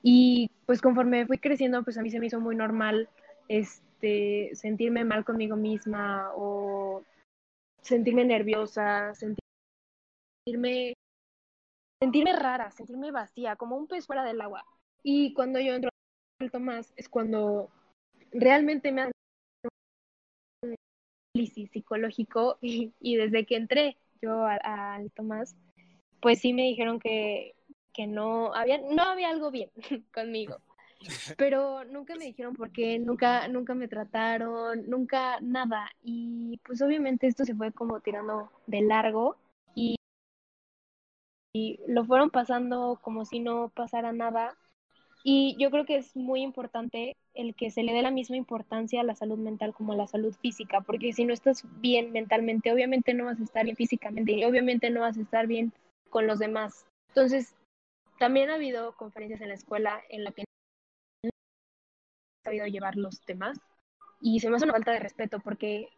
Y 0.03 0.51
pues 0.65 0.81
conforme 0.81 1.25
fui 1.25 1.37
creciendo, 1.37 1.81
pues 1.83 1.97
a 1.97 2.01
mí 2.01 2.11
se 2.11 2.19
me 2.19 2.27
hizo 2.27 2.41
muy 2.41 2.55
normal 2.55 3.09
este 3.47 4.51
sentirme 4.53 5.05
mal 5.05 5.23
conmigo 5.23 5.55
misma 5.55 6.29
o 6.35 7.03
sentirme 7.81 8.25
nerviosa, 8.25 9.15
sentirme 9.15 10.93
sentirme 12.03 12.33
rara, 12.33 12.69
sentirme 12.71 13.11
vacía, 13.11 13.55
como 13.55 13.77
un 13.77 13.87
pez 13.87 14.05
fuera 14.05 14.25
del 14.25 14.41
agua. 14.41 14.65
Y 15.03 15.33
cuando 15.33 15.59
yo 15.61 15.73
entro 15.73 15.89
al 16.41 16.51
Tomás 16.51 16.93
es 16.97 17.07
cuando 17.07 17.69
realmente 18.31 18.91
me 18.91 19.05
un 20.63 20.75
análisis 21.33 21.71
psicológico 21.71 22.57
y, 22.61 22.93
y 22.99 23.15
desde 23.15 23.45
que 23.45 23.55
entré 23.55 23.97
yo 24.21 24.45
al 24.45 25.11
Tomás, 25.11 25.55
pues 26.21 26.39
sí 26.39 26.53
me 26.53 26.63
dijeron 26.63 26.99
que, 26.99 27.55
que 27.93 28.07
no 28.07 28.53
había, 28.53 28.79
no 28.79 29.03
había 29.03 29.29
algo 29.29 29.51
bien 29.51 29.69
conmigo. 30.13 30.57
Pero 31.37 31.83
nunca 31.85 32.15
me 32.15 32.25
dijeron 32.25 32.55
por 32.55 32.71
qué, 32.71 32.99
nunca, 32.99 33.47
nunca 33.47 33.75
me 33.75 33.87
trataron, 33.87 34.89
nunca 34.89 35.39
nada. 35.41 35.89
Y 36.03 36.59
pues 36.65 36.81
obviamente 36.81 37.27
esto 37.27 37.45
se 37.45 37.55
fue 37.55 37.71
como 37.71 37.99
tirando 37.99 38.51
de 38.67 38.81
largo 38.81 39.37
y, 39.75 39.95
y 41.53 41.79
lo 41.87 42.05
fueron 42.05 42.29
pasando 42.29 42.99
como 43.01 43.25
si 43.25 43.39
no 43.39 43.69
pasara 43.69 44.11
nada. 44.11 44.57
Y 45.25 45.55
yo 45.57 45.71
creo 45.71 45.85
que 45.85 45.95
es 45.95 46.15
muy 46.17 46.41
importante 46.41 47.15
el 47.33 47.55
que 47.55 47.71
se 47.71 47.83
le 47.83 47.93
dé 47.93 48.01
la 48.01 48.11
misma 48.11 48.35
importancia 48.35 48.99
a 48.99 49.05
la 49.05 49.15
salud 49.15 49.37
mental 49.37 49.73
como 49.73 49.93
a 49.93 49.95
la 49.95 50.07
salud 50.07 50.35
física, 50.41 50.81
porque 50.81 51.13
si 51.13 51.23
no 51.23 51.33
estás 51.33 51.63
bien 51.79 52.11
mentalmente, 52.11 52.71
obviamente 52.71 53.13
no 53.13 53.25
vas 53.25 53.39
a 53.39 53.43
estar 53.43 53.63
bien 53.63 53.77
físicamente 53.77 54.33
y 54.33 54.43
obviamente 54.43 54.89
no 54.89 54.99
vas 55.01 55.17
a 55.17 55.21
estar 55.21 55.47
bien 55.47 55.71
con 56.09 56.27
los 56.27 56.39
demás. 56.39 56.85
Entonces, 57.07 57.55
también 58.19 58.49
ha 58.49 58.55
habido 58.55 58.95
conferencias 58.95 59.41
en 59.41 59.49
la 59.49 59.53
escuela 59.55 60.01
en 60.09 60.23
la 60.23 60.31
que 60.31 60.43
no 61.23 61.29
he 61.29 61.29
sabido 62.43 62.65
llevar 62.67 62.95
los 62.95 63.21
temas 63.21 63.59
Y 64.21 64.39
se 64.39 64.49
me 64.49 64.55
hace 64.55 64.65
una 64.65 64.73
falta 64.73 64.91
de 64.91 64.99
respeto 64.99 65.39
porque 65.39 65.89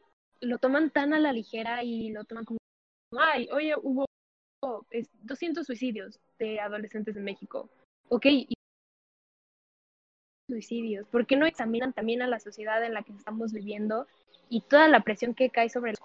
lo 0.41 0.57
toman 0.57 0.89
tan 0.91 1.13
a 1.13 1.19
la 1.19 1.31
ligera 1.31 1.83
y 1.83 2.11
lo 2.11 2.23
toman 2.25 2.45
como, 2.45 2.59
ay, 3.17 3.47
oye, 3.51 3.73
hubo 3.81 4.05
200 5.23 5.65
suicidios 5.65 6.19
de 6.39 6.59
adolescentes 6.59 7.15
en 7.15 7.23
México. 7.23 7.69
Ok, 8.09 8.25
y 8.25 8.53
suicidios. 10.49 11.07
¿Por 11.07 11.25
qué 11.25 11.35
no 11.35 11.45
examinan 11.45 11.93
también 11.93 12.21
a 12.21 12.27
la 12.27 12.39
sociedad 12.39 12.83
en 12.83 12.93
la 12.93 13.03
que 13.03 13.13
estamos 13.13 13.51
viviendo 13.53 14.07
y 14.49 14.61
toda 14.61 14.87
la 14.87 15.01
presión 15.01 15.33
que 15.33 15.49
cae 15.49 15.69
sobre 15.69 15.91
el 15.91 15.97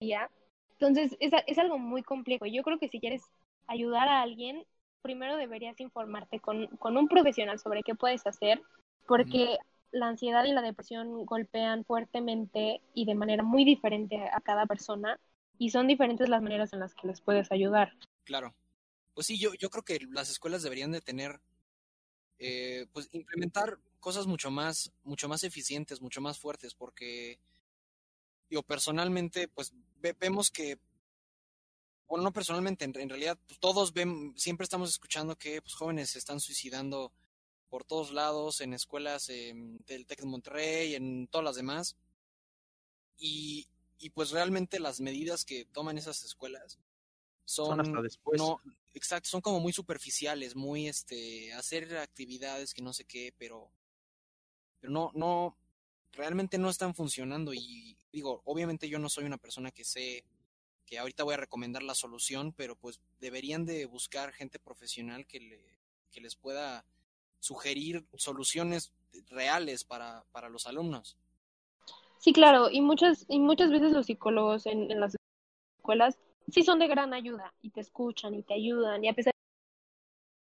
día? 0.00 0.30
Entonces, 0.72 1.16
es, 1.20 1.32
es 1.46 1.58
algo 1.58 1.78
muy 1.78 2.02
complejo. 2.02 2.46
Yo 2.46 2.62
creo 2.62 2.78
que 2.78 2.88
si 2.88 3.00
quieres 3.00 3.22
ayudar 3.70 4.08
a 4.08 4.22
alguien, 4.22 4.66
primero 5.00 5.36
deberías 5.36 5.78
informarte 5.80 6.40
con, 6.40 6.66
con 6.78 6.96
un 6.96 7.08
profesional 7.08 7.58
sobre 7.58 7.82
qué 7.82 7.94
puedes 7.94 8.26
hacer, 8.26 8.60
porque 9.06 9.56
la 9.92 10.08
ansiedad 10.08 10.44
y 10.44 10.52
la 10.52 10.62
depresión 10.62 11.24
golpean 11.24 11.84
fuertemente 11.84 12.80
y 12.94 13.06
de 13.06 13.14
manera 13.14 13.42
muy 13.42 13.64
diferente 13.64 14.16
a 14.32 14.40
cada 14.40 14.66
persona 14.66 15.18
y 15.56 15.70
son 15.70 15.86
diferentes 15.86 16.28
las 16.28 16.42
maneras 16.42 16.72
en 16.72 16.80
las 16.80 16.94
que 16.94 17.06
les 17.06 17.20
puedes 17.20 17.52
ayudar. 17.52 17.92
Claro. 18.24 18.54
Pues 19.14 19.26
sí, 19.26 19.38
yo, 19.38 19.54
yo 19.54 19.70
creo 19.70 19.84
que 19.84 20.00
las 20.10 20.30
escuelas 20.30 20.62
deberían 20.62 20.92
de 20.92 21.00
tener, 21.00 21.40
eh, 22.38 22.86
pues 22.92 23.08
implementar 23.12 23.78
cosas 24.00 24.26
mucho 24.26 24.50
más, 24.50 24.92
mucho 25.04 25.28
más 25.28 25.44
eficientes, 25.44 26.00
mucho 26.00 26.20
más 26.20 26.38
fuertes, 26.38 26.74
porque 26.74 27.38
yo 28.48 28.62
personalmente, 28.62 29.48
pues 29.48 29.74
vemos 30.18 30.50
que, 30.50 30.78
bueno, 32.10 32.24
no 32.24 32.32
personalmente, 32.32 32.84
en, 32.84 33.08
realidad 33.08 33.38
pues, 33.46 33.60
todos 33.60 33.94
ven, 33.94 34.34
siempre 34.36 34.64
estamos 34.64 34.90
escuchando 34.90 35.38
que 35.38 35.62
pues, 35.62 35.74
jóvenes 35.74 36.10
se 36.10 36.18
están 36.18 36.40
suicidando 36.40 37.12
por 37.68 37.84
todos 37.84 38.12
lados, 38.12 38.60
en 38.60 38.74
escuelas 38.74 39.28
del 39.28 40.06
TEC 40.06 40.18
de 40.18 40.26
Monterrey, 40.26 40.96
en 40.96 41.28
todas 41.28 41.44
las 41.44 41.54
demás. 41.54 41.96
Y, 43.16 43.68
y 44.00 44.10
pues 44.10 44.32
realmente 44.32 44.80
las 44.80 45.00
medidas 45.00 45.44
que 45.44 45.66
toman 45.66 45.98
esas 45.98 46.24
escuelas 46.24 46.80
son, 47.44 47.80
hasta 47.80 48.02
después. 48.02 48.40
No, 48.40 48.60
exacto, 48.92 49.30
son 49.30 49.40
como 49.40 49.60
muy 49.60 49.72
superficiales, 49.72 50.56
muy 50.56 50.88
este, 50.88 51.52
hacer 51.52 51.96
actividades 51.96 52.74
que 52.74 52.82
no 52.82 52.92
sé 52.92 53.04
qué, 53.04 53.32
pero, 53.38 53.70
pero 54.80 54.92
no, 54.92 55.12
no, 55.14 55.56
realmente 56.10 56.58
no 56.58 56.70
están 56.70 56.92
funcionando. 56.92 57.54
Y 57.54 57.96
digo, 58.10 58.42
obviamente 58.46 58.88
yo 58.88 58.98
no 58.98 59.08
soy 59.08 59.26
una 59.26 59.38
persona 59.38 59.70
que 59.70 59.84
sé 59.84 60.24
que 60.90 60.98
ahorita 60.98 61.22
voy 61.22 61.34
a 61.34 61.36
recomendar 61.36 61.84
la 61.84 61.94
solución, 61.94 62.52
pero 62.52 62.74
pues 62.74 63.00
deberían 63.20 63.64
de 63.64 63.86
buscar 63.86 64.32
gente 64.32 64.58
profesional 64.58 65.24
que, 65.24 65.38
le, 65.38 65.78
que 66.10 66.20
les 66.20 66.34
pueda 66.34 66.84
sugerir 67.38 68.04
soluciones 68.16 68.92
reales 69.28 69.84
para, 69.84 70.24
para 70.32 70.48
los 70.48 70.66
alumnos. 70.66 71.16
Sí, 72.18 72.32
claro, 72.32 72.68
y 72.70 72.80
muchas, 72.80 73.24
y 73.28 73.38
muchas 73.38 73.70
veces 73.70 73.92
los 73.92 74.06
psicólogos 74.06 74.66
en, 74.66 74.90
en 74.90 74.98
las 74.98 75.14
escuelas 75.78 76.18
sí 76.50 76.64
son 76.64 76.80
de 76.80 76.88
gran 76.88 77.14
ayuda 77.14 77.54
y 77.62 77.70
te 77.70 77.80
escuchan 77.80 78.34
y 78.34 78.42
te 78.42 78.54
ayudan, 78.54 79.04
y 79.04 79.08
a 79.08 79.14
pesar 79.14 79.32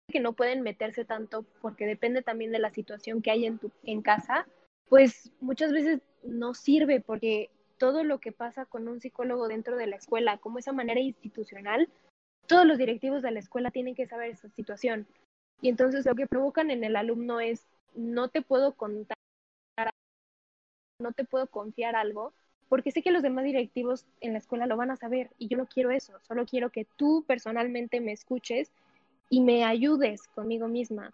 de 0.06 0.12
que 0.12 0.20
no 0.20 0.34
pueden 0.34 0.62
meterse 0.62 1.04
tanto 1.04 1.42
porque 1.60 1.84
depende 1.84 2.22
también 2.22 2.52
de 2.52 2.60
la 2.60 2.70
situación 2.70 3.22
que 3.22 3.32
hay 3.32 3.44
en, 3.44 3.58
tu, 3.58 3.72
en 3.82 4.02
casa, 4.02 4.46
pues 4.88 5.32
muchas 5.40 5.72
veces 5.72 6.00
no 6.22 6.54
sirve 6.54 7.00
porque 7.00 7.50
todo 7.78 8.04
lo 8.04 8.18
que 8.18 8.32
pasa 8.32 8.66
con 8.66 8.88
un 8.88 9.00
psicólogo 9.00 9.48
dentro 9.48 9.76
de 9.76 9.86
la 9.86 9.96
escuela, 9.96 10.38
como 10.38 10.58
esa 10.58 10.72
manera 10.72 11.00
institucional, 11.00 11.88
todos 12.46 12.66
los 12.66 12.78
directivos 12.78 13.22
de 13.22 13.30
la 13.30 13.38
escuela 13.38 13.70
tienen 13.70 13.94
que 13.94 14.06
saber 14.06 14.30
esa 14.30 14.48
situación. 14.50 15.06
Y 15.60 15.68
entonces 15.68 16.06
lo 16.06 16.14
que 16.14 16.26
provocan 16.26 16.70
en 16.70 16.84
el 16.84 16.96
alumno 16.96 17.40
es, 17.40 17.66
no 17.94 18.28
te 18.28 18.42
puedo 18.42 18.74
contar, 18.74 19.16
no 21.00 21.12
te 21.12 21.24
puedo 21.24 21.46
confiar 21.46 21.96
algo, 21.96 22.32
porque 22.68 22.90
sé 22.90 23.02
que 23.02 23.12
los 23.12 23.22
demás 23.22 23.44
directivos 23.44 24.06
en 24.20 24.32
la 24.32 24.38
escuela 24.38 24.66
lo 24.66 24.76
van 24.76 24.90
a 24.90 24.96
saber 24.96 25.30
y 25.38 25.48
yo 25.48 25.56
no 25.56 25.66
quiero 25.66 25.90
eso, 25.90 26.18
solo 26.26 26.44
quiero 26.44 26.70
que 26.70 26.86
tú 26.96 27.24
personalmente 27.26 28.00
me 28.00 28.12
escuches 28.12 28.70
y 29.30 29.40
me 29.40 29.64
ayudes 29.64 30.26
conmigo 30.28 30.68
misma. 30.68 31.10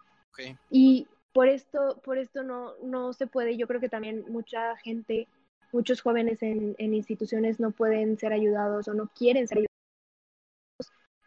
Y 0.69 1.07
por 1.33 1.47
esto, 1.47 1.99
por 2.03 2.17
esto 2.17 2.43
no, 2.43 2.73
no 2.83 3.13
se 3.13 3.27
puede, 3.27 3.57
yo 3.57 3.67
creo 3.67 3.79
que 3.79 3.89
también 3.89 4.25
mucha 4.29 4.75
gente, 4.77 5.27
muchos 5.75 6.01
jóvenes 6.01 6.41
en, 6.41 6.73
en 6.77 6.93
instituciones 6.93 7.59
no 7.59 7.71
pueden 7.71 8.17
ser 8.17 8.31
ayudados 8.31 8.87
o 8.87 8.93
no 8.93 9.09
quieren 9.13 9.45
ser 9.45 9.57
ayudados 9.57 9.75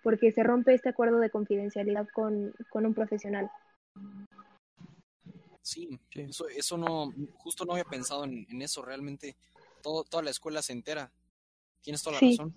porque 0.02 0.32
se 0.32 0.42
rompe 0.42 0.72
este 0.72 0.88
acuerdo 0.88 1.18
de 1.18 1.28
confidencialidad 1.28 2.08
con, 2.14 2.54
con 2.70 2.86
un 2.86 2.94
profesional. 2.94 3.50
Sí, 5.60 6.00
Eso, 6.12 6.48
eso 6.48 6.78
no, 6.78 7.12
justo 7.34 7.66
no 7.66 7.72
había 7.72 7.84
pensado 7.84 8.24
en, 8.24 8.46
en 8.48 8.62
eso, 8.62 8.80
realmente 8.80 9.36
todo, 9.82 10.02
toda 10.04 10.22
la 10.22 10.30
escuela 10.30 10.62
se 10.62 10.72
entera. 10.72 11.12
Tienes 11.82 12.02
toda 12.02 12.18
la 12.18 12.26
razón. 12.26 12.56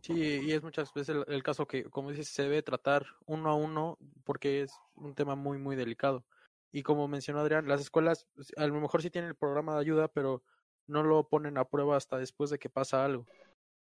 Sí, 0.00 0.12
y 0.12 0.52
es 0.52 0.62
muchas 0.62 0.94
veces 0.94 1.16
el, 1.16 1.24
el, 1.26 1.42
caso 1.42 1.66
que, 1.66 1.84
como 1.84 2.10
dices, 2.10 2.28
se 2.28 2.44
debe 2.44 2.62
tratar 2.62 3.04
uno 3.26 3.50
a 3.50 3.56
uno 3.56 3.98
porque 4.22 4.62
es 4.62 4.72
un 4.94 5.16
tema 5.16 5.34
muy, 5.34 5.58
muy 5.58 5.74
delicado. 5.74 6.24
Y 6.74 6.82
como 6.82 7.06
mencionó 7.06 7.38
Adrián, 7.38 7.68
las 7.68 7.80
escuelas 7.80 8.26
a 8.56 8.66
lo 8.66 8.80
mejor 8.80 9.00
sí 9.00 9.08
tienen 9.08 9.28
el 9.28 9.36
programa 9.36 9.74
de 9.74 9.80
ayuda, 9.82 10.08
pero 10.08 10.42
no 10.88 11.04
lo 11.04 11.28
ponen 11.28 11.56
a 11.56 11.68
prueba 11.68 11.96
hasta 11.96 12.18
después 12.18 12.50
de 12.50 12.58
que 12.58 12.68
pasa 12.68 13.04
algo. 13.04 13.28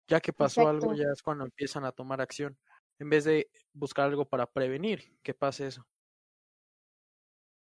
Ya 0.09 0.19
que 0.19 0.33
pasó 0.33 0.63
Exacto. 0.63 0.87
algo, 0.87 0.95
ya 0.95 1.13
es 1.13 1.23
cuando 1.23 1.45
empiezan 1.45 1.85
a 1.85 1.93
tomar 1.93 2.23
acción, 2.23 2.57
en 2.99 3.11
vez 3.11 3.25
de 3.25 3.51
buscar 3.75 4.07
algo 4.07 4.25
para 4.25 4.51
prevenir 4.51 5.15
que 5.23 5.35
pase 5.35 5.67
eso. 5.67 5.87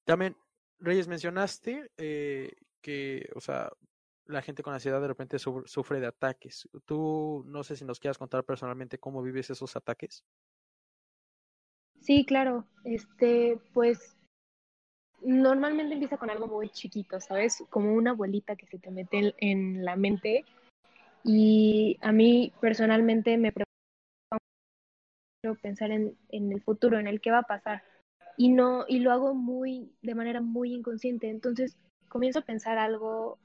También, 0.04 0.36
Reyes, 0.80 1.06
mencionaste 1.06 1.88
eh, 1.96 2.56
que, 2.80 3.30
o 3.36 3.40
sea, 3.40 3.70
la 4.24 4.42
gente 4.42 4.64
con 4.64 4.74
ansiedad 4.74 5.00
de 5.00 5.06
repente 5.06 5.38
su 5.38 5.62
sufre 5.66 6.00
de 6.00 6.08
ataques. 6.08 6.68
Tú 6.84 7.44
no 7.46 7.62
sé 7.62 7.76
si 7.76 7.84
nos 7.84 8.00
quieras 8.00 8.18
contar 8.18 8.42
personalmente 8.42 8.98
cómo 8.98 9.22
vives 9.22 9.50
esos 9.50 9.76
ataques. 9.76 10.24
Sí, 12.00 12.26
claro. 12.26 12.66
Este, 12.84 13.60
pues 13.72 14.15
normalmente 15.22 15.94
empieza 15.94 16.16
con 16.16 16.30
algo 16.30 16.46
muy 16.46 16.68
chiquito, 16.70 17.20
¿sabes? 17.20 17.64
Como 17.70 17.92
una 17.94 18.12
bolita 18.12 18.56
que 18.56 18.66
se 18.66 18.78
te 18.78 18.90
mete 18.90 19.34
en, 19.38 19.84
la 19.84 19.96
mente. 19.96 20.44
Y 21.24 21.98
a 22.02 22.12
mí 22.12 22.52
personalmente 22.60 23.36
me 23.36 23.52
preocupa 23.52 23.66
pensar 25.62 25.90
en, 25.90 26.16
en 26.30 26.52
el 26.52 26.62
futuro, 26.62 26.98
en 26.98 27.06
el 27.06 27.20
que 27.20 27.30
va 27.30 27.38
a 27.38 27.42
pasar. 27.42 27.82
Y 28.36 28.50
no, 28.50 28.84
y 28.88 28.98
lo 28.98 29.12
hago 29.12 29.34
muy, 29.34 29.90
de 30.02 30.14
manera 30.14 30.40
muy 30.40 30.72
inconsciente. 30.72 31.28
Entonces 31.28 31.76
comienzo 32.08 32.40
a 32.40 32.42
pensar 32.42 32.78
algo 32.78 33.38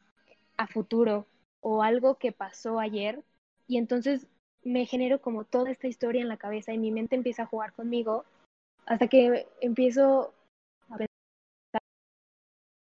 a 0.57 0.67
futuro 0.67 1.25
o 1.62 1.84
algo 1.84 2.15
que 2.15 2.31
pasó 2.31 2.79
ayer 2.79 3.23
y 3.67 3.77
entonces 3.77 4.27
me 4.63 4.86
genero 4.86 5.21
como 5.21 5.43
toda 5.43 5.71
esta 5.71 5.88
historia 5.88 6.21
en 6.21 6.27
la 6.27 6.38
cabeza 6.38 6.73
y 6.73 6.77
mi 6.77 6.91
mente 6.91 7.15
empieza 7.15 7.43
a 7.43 7.47
jugar 7.47 7.73
conmigo 7.73 8.25
hasta 8.86 9.07
que 9.07 9.47
empiezo 9.60 10.34
a 10.89 10.97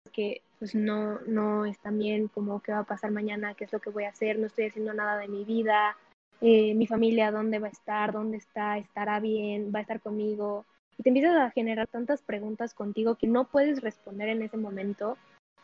que 0.10 0.42
pues 0.60 0.74
no, 0.74 1.20
no 1.28 1.66
están 1.66 2.00
bien, 2.00 2.28
como 2.30 2.62
qué 2.62 2.72
va 2.72 2.80
a 2.80 2.84
pasar 2.84 3.12
mañana, 3.12 3.54
qué 3.54 3.66
es 3.66 3.74
lo 3.74 3.80
que 3.80 3.92
voy 3.92 4.06
a 4.06 4.10
hacer, 4.10 4.40
no 4.40 4.48
estoy 4.48 4.66
haciendo 4.66 4.94
nada 4.94 5.18
de 5.18 5.28
mi 5.28 5.46
vida, 5.46 5.96
eh, 6.42 6.74
mi 6.76 6.88
familia 6.88 7.32
dónde 7.32 7.60
va 7.60 7.68
a 7.68 7.72
estar, 7.72 8.12
dónde 8.12 8.38
está, 8.38 8.78
estará 8.78 9.20
bien, 9.20 9.72
va 9.74 9.80
a 9.80 9.82
estar 9.84 10.02
conmigo. 10.02 10.66
Y 10.98 11.04
te 11.04 11.10
empiezas 11.10 11.36
a 11.36 11.52
generar 11.52 11.88
tantas 11.88 12.22
preguntas 12.22 12.74
contigo 12.74 13.16
que 13.16 13.28
no 13.28 13.46
puedes 13.46 13.82
responder 13.82 14.30
en 14.30 14.42
ese 14.42 14.58
momento. 14.58 15.18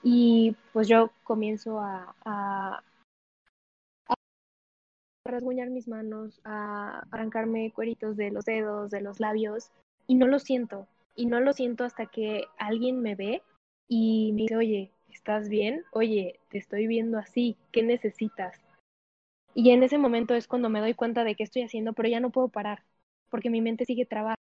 Y 0.04 0.56
pues 0.74 0.88
yo 0.88 1.12
comienzo 1.24 1.80
a, 1.80 2.16
a, 2.26 2.84
a 4.08 4.16
rasguñar 5.26 5.70
mis 5.70 5.88
manos, 5.88 6.40
a 6.44 7.04
arrancarme 7.12 7.72
cueritos 7.72 8.18
de 8.18 8.32
los 8.32 8.46
dedos, 8.46 8.92
de 8.92 9.02
los 9.02 9.20
labios, 9.20 9.72
y 10.08 10.16
no 10.16 10.28
lo 10.28 10.40
siento. 10.40 10.88
Y 11.16 11.28
no 11.28 11.40
lo 11.40 11.54
siento 11.54 11.84
hasta 11.84 12.08
que 12.08 12.46
alguien 12.58 13.02
me 13.02 13.16
ve 13.16 13.42
y 13.88 14.32
me 14.34 14.44
dice, 14.44 14.56
oye, 14.56 14.92
¿estás 15.10 15.50
bien? 15.50 15.84
Oye, 15.92 16.40
te 16.50 16.58
estoy 16.58 16.88
viendo 16.88 17.18
así, 17.18 17.58
¿qué 17.72 17.84
necesitas? 17.84 18.62
Y 19.54 19.72
en 19.72 19.84
ese 19.84 19.98
momento 19.98 20.34
es 20.36 20.48
cuando 20.48 20.70
me 20.70 20.80
doy 20.80 20.94
cuenta 20.94 21.24
de 21.24 21.36
qué 21.36 21.44
estoy 21.44 21.64
haciendo, 21.64 21.94
pero 21.94 22.10
ya 22.10 22.20
no 22.20 22.32
puedo 22.32 22.48
parar, 22.50 22.84
porque 23.30 23.50
mi 23.50 23.62
mente 23.62 23.86
sigue 23.86 24.06
trabajando, 24.06 24.42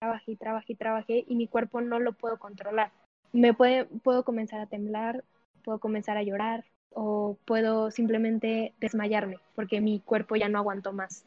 trabajé 0.00 0.36
trabajé 0.36 0.74
trabajé, 0.74 1.24
y 1.28 1.36
mi 1.36 1.48
cuerpo 1.48 1.80
no 1.80 1.98
lo 1.98 2.12
puedo 2.12 2.38
controlar 2.38 2.92
me 3.36 3.54
puede, 3.54 3.84
puedo 3.84 4.24
comenzar 4.24 4.60
a 4.60 4.66
temblar, 4.66 5.24
puedo 5.62 5.78
comenzar 5.78 6.16
a 6.16 6.22
llorar 6.22 6.64
o 6.90 7.36
puedo 7.44 7.90
simplemente 7.90 8.74
desmayarme 8.80 9.36
porque 9.54 9.80
mi 9.80 10.00
cuerpo 10.00 10.36
ya 10.36 10.48
no 10.48 10.58
aguantó 10.58 10.92
más. 10.92 11.26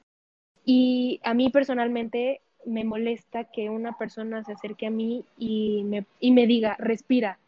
Y 0.66 1.20
a 1.24 1.34
mí 1.34 1.50
personalmente 1.50 2.42
me 2.66 2.84
molesta 2.84 3.46
que 3.46 3.70
una 3.70 3.98
persona 3.98 4.44
se 4.44 4.54
acerque 4.54 4.88
a 4.88 4.92
mí 4.92 5.26
y 5.38 5.84
me, 5.86 6.06
y 6.20 6.32
me 6.32 6.48
diga, 6.48 6.76
respira. 6.78 7.40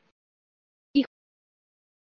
Y 0.93 1.05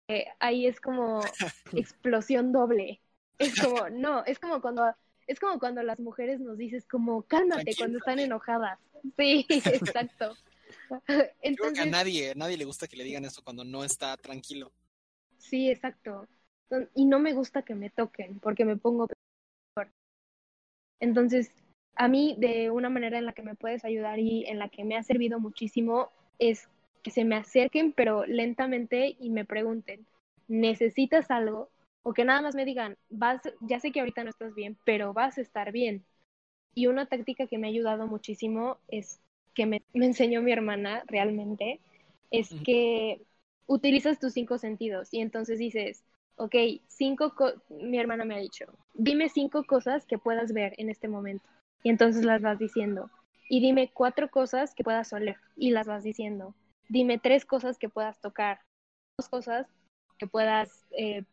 eh, 0.08 0.26
ahí 0.38 0.66
es 0.66 0.80
como 0.80 1.20
explosión 1.74 2.52
doble. 2.52 3.00
Es 3.38 3.60
como, 3.60 3.88
no, 3.90 4.24
es 4.24 4.38
como 4.38 4.60
cuando, 4.60 4.94
es 5.26 5.40
como 5.40 5.58
cuando 5.58 5.82
las 5.82 6.00
mujeres 6.00 6.40
nos 6.40 6.58
dices 6.58 6.86
como, 6.86 7.22
cálmate 7.22 7.74
cuando 7.76 7.98
están 7.98 8.18
enojadas. 8.18 8.78
Sí, 9.16 9.46
exacto. 9.66 10.36
Creo 11.54 11.72
que 11.72 11.80
a 11.82 11.86
Entonces, 11.86 11.86
nadie, 11.86 12.30
a 12.32 12.34
nadie 12.34 12.56
le 12.56 12.64
gusta 12.64 12.88
que 12.88 12.96
le 12.96 13.04
digan 13.04 13.24
eso 13.24 13.42
cuando 13.42 13.64
no 13.64 13.84
está 13.84 14.16
tranquilo. 14.16 14.72
sí, 15.38 15.70
exacto. 15.70 16.28
Y 16.94 17.04
no 17.06 17.18
me 17.18 17.32
gusta 17.32 17.62
que 17.62 17.74
me 17.74 17.90
toquen 17.90 18.38
porque 18.40 18.64
me 18.64 18.76
pongo 18.76 19.08
peor. 19.08 19.92
Entonces, 21.00 21.50
a 21.96 22.09
mí 22.09 22.37
de 22.38 22.70
una 22.70 22.90
manera 22.90 23.18
en 23.18 23.26
la 23.26 23.33
que 23.33 23.42
me 23.42 23.55
puedes 23.55 23.85
ayudar 23.85 24.18
y 24.18 24.44
en 24.48 24.59
la 24.59 24.68
que 24.68 24.85
me 24.85 24.96
ha 24.96 25.03
servido 25.03 25.40
muchísimo 25.40 26.11
es 26.38 26.68
que 27.03 27.11
se 27.11 27.24
me 27.24 27.37
acerquen, 27.37 27.92
pero 27.92 28.24
lentamente 28.26 29.16
y 29.18 29.31
me 29.31 29.44
pregunten, 29.44 30.07
¿necesitas 30.48 31.31
algo? 31.31 31.70
O 32.03 32.12
que 32.14 32.24
nada 32.24 32.42
más 32.42 32.55
me 32.55 32.64
digan, 32.64 32.96
vas, 33.11 33.40
ya 33.61 33.81
sé 33.81 33.92
que 33.92 34.00
ahorita 34.00 34.24
no 34.24 34.31
estás 34.31 34.55
bien, 34.55 34.76
pero 34.85 35.12
vas 35.12 35.38
a 35.38 35.42
estar 35.42 35.72
bien. 35.72 36.05
Y 36.74 36.87
una 36.88 37.07
táctica 37.07 37.46
que 37.46 37.59
me 37.59 37.66
ha 37.68 37.70
ayudado 37.70 38.07
muchísimo 38.07 38.79
es 38.88 39.20
que 39.55 39.66
me, 39.66 39.83
me 39.94 40.07
enseñó 40.07 40.42
mi 40.42 40.53
hermana 40.53 41.03
realmente, 41.07 41.81
es 42.31 42.57
que 42.64 43.22
utilizas 43.66 44.18
tus 44.20 44.33
cinco 44.35 44.59
sentidos 44.59 45.12
y 45.12 45.20
entonces 45.20 45.59
dices, 45.59 46.05
ok, 46.37 46.55
cinco, 46.88 47.35
co- 47.35 47.55
mi 47.68 47.98
hermana 47.98 48.24
me 48.24 48.35
ha 48.37 48.38
dicho, 48.38 48.66
dime 48.94 49.29
cinco 49.29 49.64
cosas 49.64 50.07
que 50.07 50.18
puedas 50.18 50.53
ver 50.53 50.74
en 50.79 50.90
este 50.90 51.09
momento. 51.09 51.48
Y 51.82 51.90
entonces 51.90 52.24
las 52.24 52.42
vas 52.42 52.58
diciendo. 52.58 53.10
Y 53.48 53.60
dime 53.60 53.90
cuatro 53.92 54.30
cosas 54.30 54.74
que 54.74 54.84
puedas 54.84 55.12
oler 55.12 55.36
y 55.56 55.70
las 55.70 55.86
vas 55.86 56.04
diciendo. 56.04 56.54
Dime 56.88 57.18
tres 57.18 57.44
cosas 57.44 57.78
que 57.78 57.88
puedas 57.88 58.20
tocar, 58.20 58.60
dos 59.18 59.28
cosas 59.28 59.66
que 60.18 60.26
puedas 60.26 60.86
eh, 60.96 61.24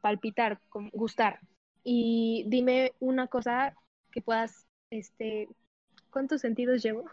palpitar, 0.00 0.60
gustar. 0.92 1.40
Y 1.82 2.44
dime 2.48 2.92
una 3.00 3.26
cosa 3.26 3.74
que 4.12 4.20
puedas, 4.20 4.66
este, 4.90 5.48
¿cuántos 6.10 6.40
sentidos 6.40 6.82
llevo? 6.82 7.04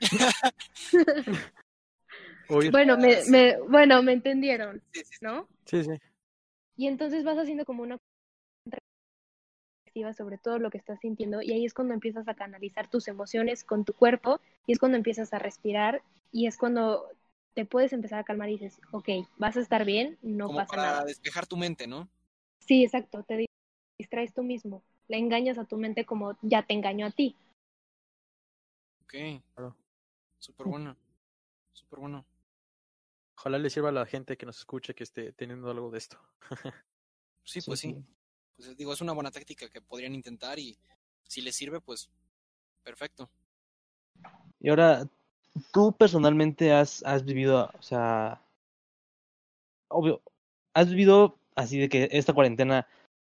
Bueno, 2.48 2.96
me, 2.96 3.18
me, 3.28 3.60
bueno, 3.68 4.02
me 4.02 4.12
entendieron, 4.12 4.82
Sí, 4.92 5.00
sí, 5.00 5.10
sí. 5.10 5.18
¿no? 5.20 5.46
Sí, 5.66 5.84
sí. 5.84 5.90
Y 6.76 6.86
entonces 6.86 7.22
vas 7.22 7.36
haciendo 7.36 7.66
como 7.66 7.82
una 7.82 7.98
sobre 10.16 10.38
todo 10.38 10.58
lo 10.58 10.70
que 10.70 10.78
estás 10.78 11.00
sintiendo 11.00 11.42
y 11.42 11.52
ahí 11.52 11.64
es 11.64 11.74
cuando 11.74 11.94
empiezas 11.94 12.28
a 12.28 12.34
canalizar 12.34 12.88
tus 12.88 13.08
emociones 13.08 13.64
con 13.64 13.84
tu 13.84 13.92
cuerpo 13.92 14.40
y 14.66 14.72
es 14.72 14.78
cuando 14.78 14.96
empiezas 14.96 15.32
a 15.32 15.38
respirar 15.38 16.02
y 16.32 16.46
es 16.46 16.56
cuando 16.56 17.06
te 17.54 17.64
puedes 17.66 17.92
empezar 17.92 18.20
a 18.20 18.24
calmar 18.24 18.48
y 18.48 18.52
dices, 18.58 18.80
ok, 18.92 19.08
vas 19.36 19.56
a 19.56 19.60
estar 19.60 19.84
bien, 19.84 20.18
no 20.22 20.46
Como 20.46 20.58
pasa 20.58 20.76
para 20.76 20.82
nada. 20.82 21.04
despejar 21.04 21.46
tu 21.46 21.56
mente, 21.56 21.86
¿no? 21.86 22.08
Sí, 22.60 22.84
exacto, 22.84 23.22
te 23.24 23.46
distraes 23.98 24.32
tú 24.32 24.42
mismo, 24.42 24.82
le 25.08 25.18
engañas 25.18 25.58
a 25.58 25.64
tu 25.64 25.76
mente 25.76 26.04
como 26.04 26.36
ya 26.42 26.62
te 26.62 26.74
engañó 26.74 27.06
a 27.06 27.10
ti. 27.10 27.34
Ok. 29.02 29.14
Claro. 29.54 29.74
Súper 30.38 30.66
bueno. 30.66 30.96
Súper 31.72 31.98
bueno. 31.98 32.24
Ojalá 33.38 33.58
le 33.58 33.70
sirva 33.70 33.88
a 33.88 33.92
la 33.92 34.04
gente 34.04 34.36
que 34.36 34.46
nos 34.46 34.58
escuche 34.58 34.94
que 34.94 35.04
esté 35.04 35.32
teniendo 35.32 35.70
algo 35.70 35.90
de 35.90 35.98
esto. 35.98 36.18
Sí, 37.44 37.62
pues 37.62 37.80
sí. 37.80 37.96
Pues 38.58 38.76
digo, 38.76 38.92
es 38.92 39.00
una 39.00 39.12
buena 39.12 39.30
táctica 39.30 39.68
que 39.68 39.80
podrían 39.80 40.16
intentar 40.16 40.58
y 40.58 40.76
si 41.28 41.40
les 41.42 41.54
sirve, 41.54 41.80
pues 41.80 42.10
perfecto. 42.82 43.30
Y 44.58 44.68
ahora, 44.68 45.08
tú 45.72 45.92
personalmente 45.96 46.72
has, 46.72 47.04
has 47.04 47.24
vivido, 47.24 47.70
o 47.78 47.82
sea, 47.82 48.42
obvio, 49.86 50.20
has 50.74 50.90
vivido 50.90 51.38
así 51.54 51.78
de 51.78 51.88
que 51.88 52.08
esta 52.10 52.32
cuarentena 52.32 52.88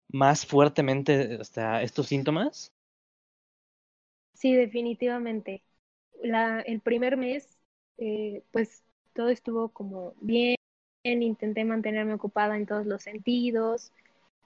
más 0.09 0.45
fuertemente 0.45 1.39
hasta 1.41 1.81
estos 1.81 2.05
síntomas. 2.05 2.71
Sí, 4.33 4.53
definitivamente. 4.53 5.63
La, 6.21 6.61
el 6.61 6.81
primer 6.81 7.17
mes, 7.17 7.57
eh, 7.97 8.43
pues 8.51 8.83
todo 9.13 9.29
estuvo 9.29 9.69
como 9.69 10.13
bien, 10.21 10.55
intenté 11.03 11.63
mantenerme 11.65 12.13
ocupada 12.13 12.55
en 12.57 12.67
todos 12.67 12.85
los 12.85 13.01
sentidos 13.01 13.91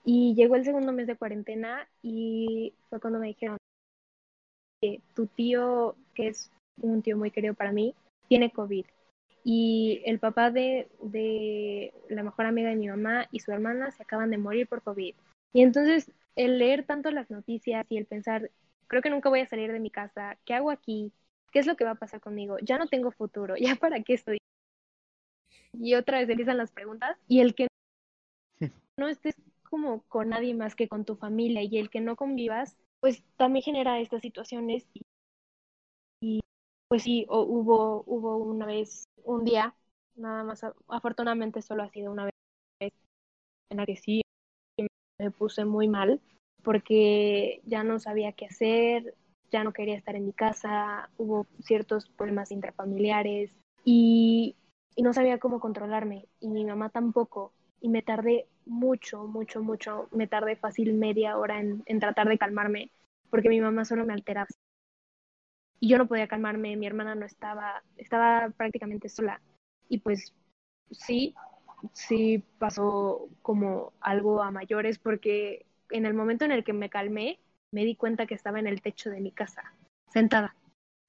y 0.03 0.33
llegó 0.35 0.55
el 0.55 0.65
segundo 0.65 0.91
mes 0.91 1.07
de 1.07 1.17
cuarentena 1.17 1.88
y 2.01 2.73
fue 2.89 2.99
cuando 2.99 3.19
me 3.19 3.27
dijeron 3.27 3.57
que 4.81 5.01
tu 5.13 5.27
tío, 5.27 5.95
que 6.13 6.27
es 6.29 6.51
un 6.81 7.01
tío 7.01 7.17
muy 7.17 7.31
querido 7.31 7.53
para 7.53 7.71
mí, 7.71 7.95
tiene 8.27 8.51
COVID. 8.51 8.85
Y 9.43 10.01
el 10.05 10.19
papá 10.19 10.51
de, 10.51 10.89
de 11.01 11.93
la 12.09 12.23
mejor 12.23 12.45
amiga 12.45 12.69
de 12.69 12.75
mi 12.75 12.88
mamá 12.88 13.27
y 13.31 13.39
su 13.39 13.51
hermana 13.51 13.91
se 13.91 14.03
acaban 14.03 14.31
de 14.31 14.38
morir 14.38 14.67
por 14.67 14.81
COVID. 14.81 15.15
Y 15.53 15.62
entonces 15.62 16.12
el 16.35 16.57
leer 16.57 16.85
tanto 16.85 17.12
las 17.12 17.29
noticias 17.29 17.85
y 17.89 17.97
el 17.97 18.05
pensar, 18.05 18.49
creo 18.88 19.01
que 19.01 19.09
nunca 19.09 19.29
voy 19.29 19.41
a 19.41 19.47
salir 19.47 19.71
de 19.71 19.79
mi 19.79 19.89
casa, 19.89 20.38
¿qué 20.45 20.53
hago 20.53 20.71
aquí? 20.71 21.12
¿Qué 21.51 21.59
es 21.59 21.65
lo 21.65 21.75
que 21.75 21.85
va 21.85 21.91
a 21.91 21.95
pasar 21.95 22.21
conmigo? 22.21 22.57
Ya 22.62 22.77
no 22.77 22.88
tengo 22.88 23.12
futuro, 23.12 23.55
¿ya 23.57 23.75
para 23.75 24.01
qué 24.01 24.13
estoy? 24.13 24.38
Y 25.73 25.95
otra 25.95 26.19
vez 26.19 26.29
empiezan 26.29 26.57
las 26.57 26.71
preguntas 26.71 27.17
y 27.27 27.41
el 27.41 27.55
que 27.55 27.67
no 28.97 29.07
estés 29.07 29.35
como 29.69 30.01
con 30.03 30.29
nadie 30.29 30.53
más 30.55 30.75
que 30.75 30.88
con 30.88 31.05
tu 31.05 31.15
familia 31.15 31.63
y 31.63 31.77
el 31.77 31.89
que 31.89 32.01
no 32.01 32.15
convivas, 32.15 32.77
pues 32.99 33.23
también 33.38 33.63
genera 33.63 33.99
estas 33.99 34.21
situaciones 34.21 34.88
y, 36.21 36.39
pues 36.88 37.03
sí, 37.03 37.25
o- 37.29 37.43
hubo, 37.43 38.03
hubo 38.05 38.38
una 38.38 38.65
vez, 38.65 39.05
un 39.23 39.43
día, 39.45 39.75
nada 40.15 40.43
más, 40.43 40.62
afortunadamente 40.88 41.62
solo 41.62 41.84
ha 41.84 41.89
sido 41.89 42.12
una 42.12 42.25
vez 42.25 42.34
en 43.69 43.77
la 43.77 43.86
que 43.86 43.95
sí 43.97 44.21
me 45.19 45.32
puse 45.32 45.65
muy 45.65 45.88
mal 45.88 46.21
porque 46.63 47.62
ya 47.65 47.84
no 47.84 47.99
sabía 47.99 48.34
qué 48.34 48.47
hacer, 48.47 49.15
ya 49.51 49.63
no 49.63 49.73
quería 49.73 49.97
estar 49.97 50.15
en 50.15 50.25
mi 50.25 50.34
casa, 50.34 51.10
hubo 51.17 51.47
ciertos 51.63 52.10
problemas 52.10 52.51
intrafamiliares 52.51 53.51
y 53.86 54.55
no 54.97 55.13
sabía 55.13 55.39
cómo 55.39 55.60
controlarme 55.60 56.27
y 56.39 56.49
mi 56.49 56.65
mamá 56.65 56.89
tampoco 56.89 57.53
y 57.81 57.89
me 57.89 58.01
tardé 58.01 58.47
mucho, 58.65 59.25
mucho, 59.25 59.61
mucho, 59.63 60.07
me 60.11 60.27
tardé 60.27 60.55
fácil 60.55 60.93
media 60.93 61.37
hora 61.37 61.59
en, 61.59 61.83
en 61.85 61.99
tratar 61.99 62.27
de 62.27 62.37
calmarme 62.37 62.91
porque 63.29 63.49
mi 63.49 63.61
mamá 63.61 63.85
solo 63.85 64.05
me 64.05 64.13
alteraba 64.13 64.47
y 65.79 65.87
yo 65.87 65.97
no 65.97 66.07
podía 66.07 66.27
calmarme, 66.27 66.75
mi 66.75 66.85
hermana 66.85 67.15
no 67.15 67.25
estaba, 67.25 67.83
estaba 67.97 68.49
prácticamente 68.49 69.09
sola 69.09 69.41
y 69.87 69.99
pues 69.99 70.33
sí, 70.91 71.35
sí 71.93 72.43
pasó 72.57 73.29
como 73.41 73.93
algo 74.01 74.41
a 74.41 74.51
mayores 74.51 74.99
porque 74.99 75.65
en 75.89 76.05
el 76.05 76.13
momento 76.13 76.45
en 76.45 76.51
el 76.51 76.63
que 76.63 76.73
me 76.73 76.89
calmé, 76.89 77.39
me 77.71 77.85
di 77.85 77.95
cuenta 77.95 78.25
que 78.25 78.35
estaba 78.35 78.59
en 78.59 78.67
el 78.67 78.81
techo 78.81 79.09
de 79.09 79.21
mi 79.21 79.31
casa, 79.31 79.73
sentada. 80.11 80.55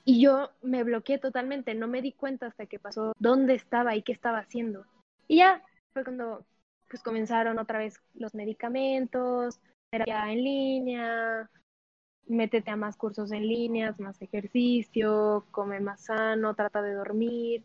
Y 0.04 0.22
yo 0.22 0.50
me 0.62 0.82
bloqueé 0.82 1.18
totalmente, 1.18 1.74
no 1.74 1.86
me 1.86 2.00
di 2.00 2.12
cuenta 2.12 2.46
hasta 2.46 2.66
que 2.66 2.78
pasó 2.78 3.12
dónde 3.18 3.54
estaba 3.54 3.96
y 3.96 4.02
qué 4.02 4.12
estaba 4.12 4.38
haciendo. 4.38 4.86
Y 5.28 5.38
ya 5.38 5.62
fue 5.92 6.04
cuando 6.04 6.46
pues 6.90 7.02
comenzaron 7.02 7.58
otra 7.58 7.78
vez 7.78 8.02
los 8.14 8.34
medicamentos, 8.34 9.60
terapia 9.90 10.32
en 10.32 10.42
línea, 10.42 11.50
métete 12.26 12.70
a 12.70 12.76
más 12.76 12.96
cursos 12.96 13.30
en 13.30 13.46
línea, 13.46 13.94
más 13.98 14.20
ejercicio, 14.20 15.46
come 15.52 15.80
más 15.80 16.04
sano, 16.04 16.54
trata 16.54 16.82
de 16.82 16.94
dormir. 16.94 17.64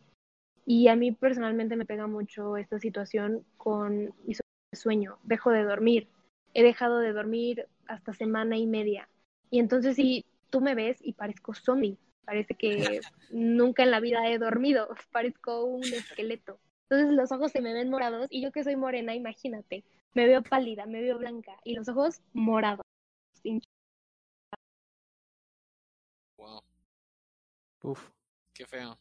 Y 0.65 0.87
a 0.87 0.95
mí 0.95 1.11
personalmente 1.11 1.75
me 1.75 1.85
pega 1.85 2.07
mucho 2.07 2.57
esta 2.57 2.79
situación 2.79 3.43
con 3.57 4.13
mi 4.25 4.35
sueño. 4.73 5.17
Dejo 5.23 5.51
de 5.51 5.63
dormir. 5.63 6.07
He 6.53 6.63
dejado 6.63 6.99
de 6.99 7.13
dormir 7.13 7.67
hasta 7.87 8.13
semana 8.13 8.57
y 8.57 8.67
media. 8.67 9.09
Y 9.49 9.59
entonces 9.59 9.95
si 9.95 10.25
tú 10.49 10.61
me 10.61 10.75
ves 10.75 10.97
y 11.01 11.13
parezco 11.13 11.53
zombie. 11.53 11.97
Parece 12.25 12.55
que 12.55 13.01
nunca 13.31 13.83
en 13.83 13.91
la 13.91 13.99
vida 13.99 14.27
he 14.27 14.39
dormido. 14.39 14.87
Parezco 15.11 15.65
un 15.65 15.83
esqueleto. 15.83 16.59
Entonces 16.89 17.15
los 17.15 17.31
ojos 17.31 17.51
se 17.51 17.61
me 17.61 17.73
ven 17.73 17.89
morados 17.89 18.27
y 18.29 18.41
yo 18.41 18.51
que 18.51 18.63
soy 18.63 18.75
morena, 18.75 19.15
imagínate. 19.15 19.83
Me 20.13 20.27
veo 20.27 20.43
pálida, 20.43 20.85
me 20.85 21.01
veo 21.01 21.17
blanca 21.17 21.57
y 21.63 21.75
los 21.75 21.89
ojos 21.89 22.21
morados. 22.33 22.85
Wow, 26.37 26.61
Uf. 27.81 28.09
qué 28.53 28.65
feo. 28.65 28.97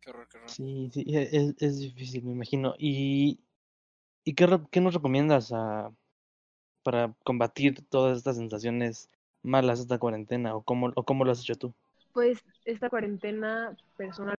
Qué 0.00 0.10
horror, 0.10 0.28
qué 0.28 0.38
horror. 0.38 0.50
Sí, 0.50 0.90
sí, 0.92 1.04
e- 1.08 1.28
es, 1.32 1.54
es 1.58 1.78
difícil, 1.80 2.24
me 2.24 2.32
imagino. 2.32 2.74
¿Y, 2.78 3.40
y 4.24 4.34
qué, 4.34 4.46
qué 4.70 4.80
nos 4.80 4.94
recomiendas 4.94 5.52
a, 5.52 5.92
para 6.82 7.14
combatir 7.24 7.84
todas 7.88 8.18
estas 8.18 8.36
sensaciones 8.36 9.10
malas 9.42 9.80
esta 9.80 9.98
cuarentena? 9.98 10.54
¿O 10.54 10.62
cómo, 10.62 10.92
o 10.94 11.04
cómo 11.04 11.24
lo 11.24 11.32
has 11.32 11.40
hecho 11.40 11.56
tú? 11.56 11.72
Pues 12.12 12.44
esta 12.64 12.90
cuarentena 12.90 13.76
personalmente 13.96 14.36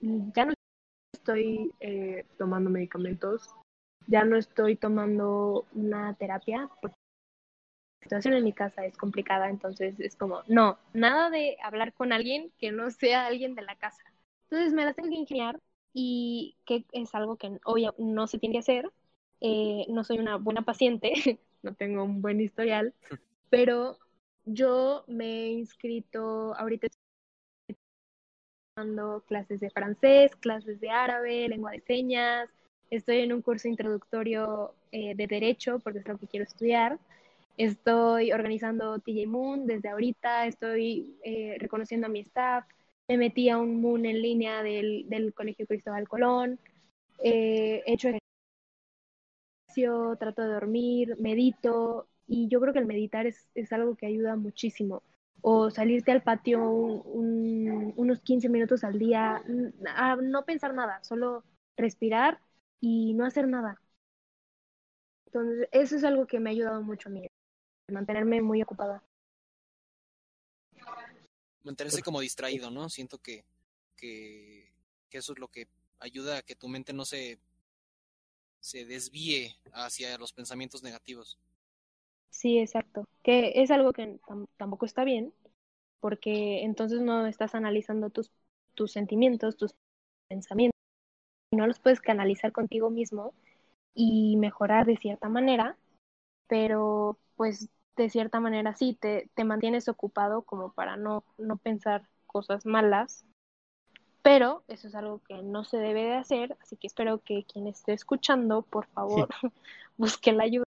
ya 0.00 0.46
no 0.46 0.54
estoy 1.12 1.72
eh, 1.80 2.24
tomando 2.38 2.70
medicamentos, 2.70 3.48
ya 4.06 4.24
no 4.24 4.36
estoy 4.36 4.76
tomando 4.76 5.66
una 5.72 6.14
terapia, 6.14 6.68
porque 6.80 6.96
la 8.00 8.04
situación 8.04 8.34
en 8.34 8.44
mi 8.44 8.52
casa 8.52 8.84
es 8.84 8.96
complicada, 8.96 9.48
entonces 9.48 10.00
es 10.00 10.16
como, 10.16 10.42
no, 10.48 10.78
nada 10.94 11.30
de 11.30 11.56
hablar 11.62 11.92
con 11.92 12.12
alguien 12.12 12.52
que 12.58 12.72
no 12.72 12.90
sea 12.90 13.26
alguien 13.26 13.54
de 13.54 13.62
la 13.62 13.76
casa. 13.76 14.02
Entonces 14.44 14.72
me 14.72 14.84
las 14.84 14.96
tengo 14.96 15.10
que 15.10 15.16
ingeniar 15.16 15.60
y 15.92 16.56
que 16.64 16.84
es 16.92 17.14
algo 17.14 17.36
que 17.36 17.60
obvio 17.64 17.94
no 17.98 18.26
se 18.26 18.38
tiene 18.38 18.54
que 18.54 18.60
hacer. 18.60 18.90
Eh, 19.40 19.86
no 19.88 20.04
soy 20.04 20.18
una 20.18 20.36
buena 20.36 20.62
paciente, 20.62 21.12
no 21.62 21.74
tengo 21.74 22.04
un 22.04 22.20
buen 22.22 22.40
historial, 22.40 22.94
pero 23.50 23.98
yo 24.44 25.04
me 25.06 25.26
he 25.26 25.48
inscrito, 25.52 26.54
ahorita 26.56 26.88
tomando 28.74 29.22
clases 29.26 29.60
de 29.60 29.70
francés, 29.70 30.34
clases 30.36 30.80
de 30.80 30.90
árabe, 30.90 31.48
lengua 31.48 31.72
de 31.72 31.80
señas. 31.80 32.48
Estoy 32.90 33.18
en 33.18 33.32
un 33.32 33.42
curso 33.42 33.68
introductorio 33.68 34.74
eh, 34.92 35.14
de 35.14 35.26
derecho 35.26 35.78
porque 35.80 36.00
es 36.00 36.08
lo 36.08 36.18
que 36.18 36.26
quiero 36.26 36.44
estudiar. 36.44 36.98
Estoy 37.56 38.32
organizando 38.32 38.98
TJ 38.98 39.26
Moon 39.26 39.66
desde 39.66 39.90
ahorita, 39.90 40.46
estoy 40.46 41.14
eh, 41.22 41.56
reconociendo 41.58 42.06
a 42.06 42.10
mi 42.10 42.20
staff, 42.20 42.64
me 43.08 43.18
metí 43.18 43.48
a 43.50 43.58
un 43.58 43.80
Moon 43.80 44.06
en 44.06 44.22
línea 44.22 44.62
del, 44.62 45.04
del 45.08 45.34
Colegio 45.34 45.66
Cristóbal 45.66 46.08
Colón, 46.08 46.58
eh, 47.22 47.82
he 47.86 47.92
hecho 47.92 48.08
ejercicio, 49.68 50.16
trato 50.18 50.42
de 50.42 50.48
dormir, 50.54 51.16
medito 51.18 52.06
y 52.26 52.48
yo 52.48 52.60
creo 52.60 52.72
que 52.72 52.78
el 52.78 52.86
meditar 52.86 53.26
es, 53.26 53.48
es 53.54 53.72
algo 53.72 53.96
que 53.96 54.06
ayuda 54.06 54.36
muchísimo. 54.36 55.02
O 55.42 55.70
salirte 55.70 56.12
al 56.12 56.22
patio 56.22 56.62
un, 56.62 57.02
un, 57.04 57.94
unos 57.96 58.20
15 58.20 58.48
minutos 58.48 58.84
al 58.84 58.98
día, 58.98 59.42
a 59.94 60.16
no 60.16 60.44
pensar 60.44 60.74
nada, 60.74 61.02
solo 61.02 61.44
respirar 61.76 62.40
y 62.80 63.14
no 63.14 63.24
hacer 63.24 63.48
nada. 63.48 63.80
Entonces, 65.26 65.68
eso 65.72 65.96
es 65.96 66.04
algo 66.04 66.26
que 66.26 66.40
me 66.40 66.50
ha 66.50 66.52
ayudado 66.52 66.82
mucho 66.82 67.08
a 67.08 67.12
mí, 67.12 67.26
mantenerme 67.88 68.42
muy 68.42 68.62
ocupada. 68.62 69.02
Mantenerse 71.62 72.02
como 72.02 72.20
distraído, 72.20 72.70
¿no? 72.70 72.88
Siento 72.88 73.18
que, 73.18 73.44
que, 73.96 74.72
que 75.08 75.18
eso 75.18 75.32
es 75.32 75.38
lo 75.38 75.48
que 75.48 75.68
ayuda 76.00 76.38
a 76.38 76.42
que 76.42 76.56
tu 76.56 76.68
mente 76.68 76.92
no 76.92 77.04
se, 77.04 77.38
se 78.60 78.84
desvíe 78.84 79.56
hacia 79.72 80.18
los 80.18 80.32
pensamientos 80.32 80.82
negativos. 80.82 81.38
Sí, 82.30 82.58
exacto. 82.58 83.06
Que 83.22 83.52
es 83.62 83.70
algo 83.70 83.92
que 83.92 84.18
tam 84.26 84.46
tampoco 84.56 84.86
está 84.86 85.04
bien, 85.04 85.32
porque 86.00 86.62
entonces 86.64 87.00
no 87.00 87.26
estás 87.26 87.54
analizando 87.54 88.10
tus, 88.10 88.30
tus 88.74 88.92
sentimientos, 88.92 89.56
tus 89.56 89.74
pensamientos, 90.28 90.76
y 91.52 91.56
no 91.56 91.66
los 91.66 91.80
puedes 91.80 92.00
canalizar 92.00 92.52
contigo 92.52 92.90
mismo 92.90 93.34
y 93.94 94.36
mejorar 94.36 94.86
de 94.86 94.96
cierta 94.96 95.28
manera, 95.28 95.76
pero 96.48 97.18
pues 97.36 97.68
de 97.96 98.10
cierta 98.10 98.40
manera 98.40 98.74
sí, 98.74 98.96
te, 99.00 99.30
te 99.34 99.44
mantienes 99.44 99.88
ocupado 99.88 100.42
como 100.42 100.72
para 100.72 100.96
no, 100.96 101.24
no 101.38 101.56
pensar 101.58 102.08
cosas 102.26 102.66
malas, 102.66 103.24
pero 104.22 104.64
eso 104.68 104.88
es 104.88 104.94
algo 104.94 105.20
que 105.28 105.42
no 105.42 105.64
se 105.64 105.78
debe 105.78 106.04
de 106.04 106.14
hacer, 106.14 106.56
así 106.62 106.76
que 106.76 106.86
espero 106.86 107.20
que 107.20 107.44
quien 107.44 107.66
esté 107.66 107.92
escuchando, 107.92 108.62
por 108.62 108.86
favor, 108.88 109.28
sí. 109.40 109.48
busque 109.96 110.32
la 110.32 110.44
ayuda. 110.44 110.69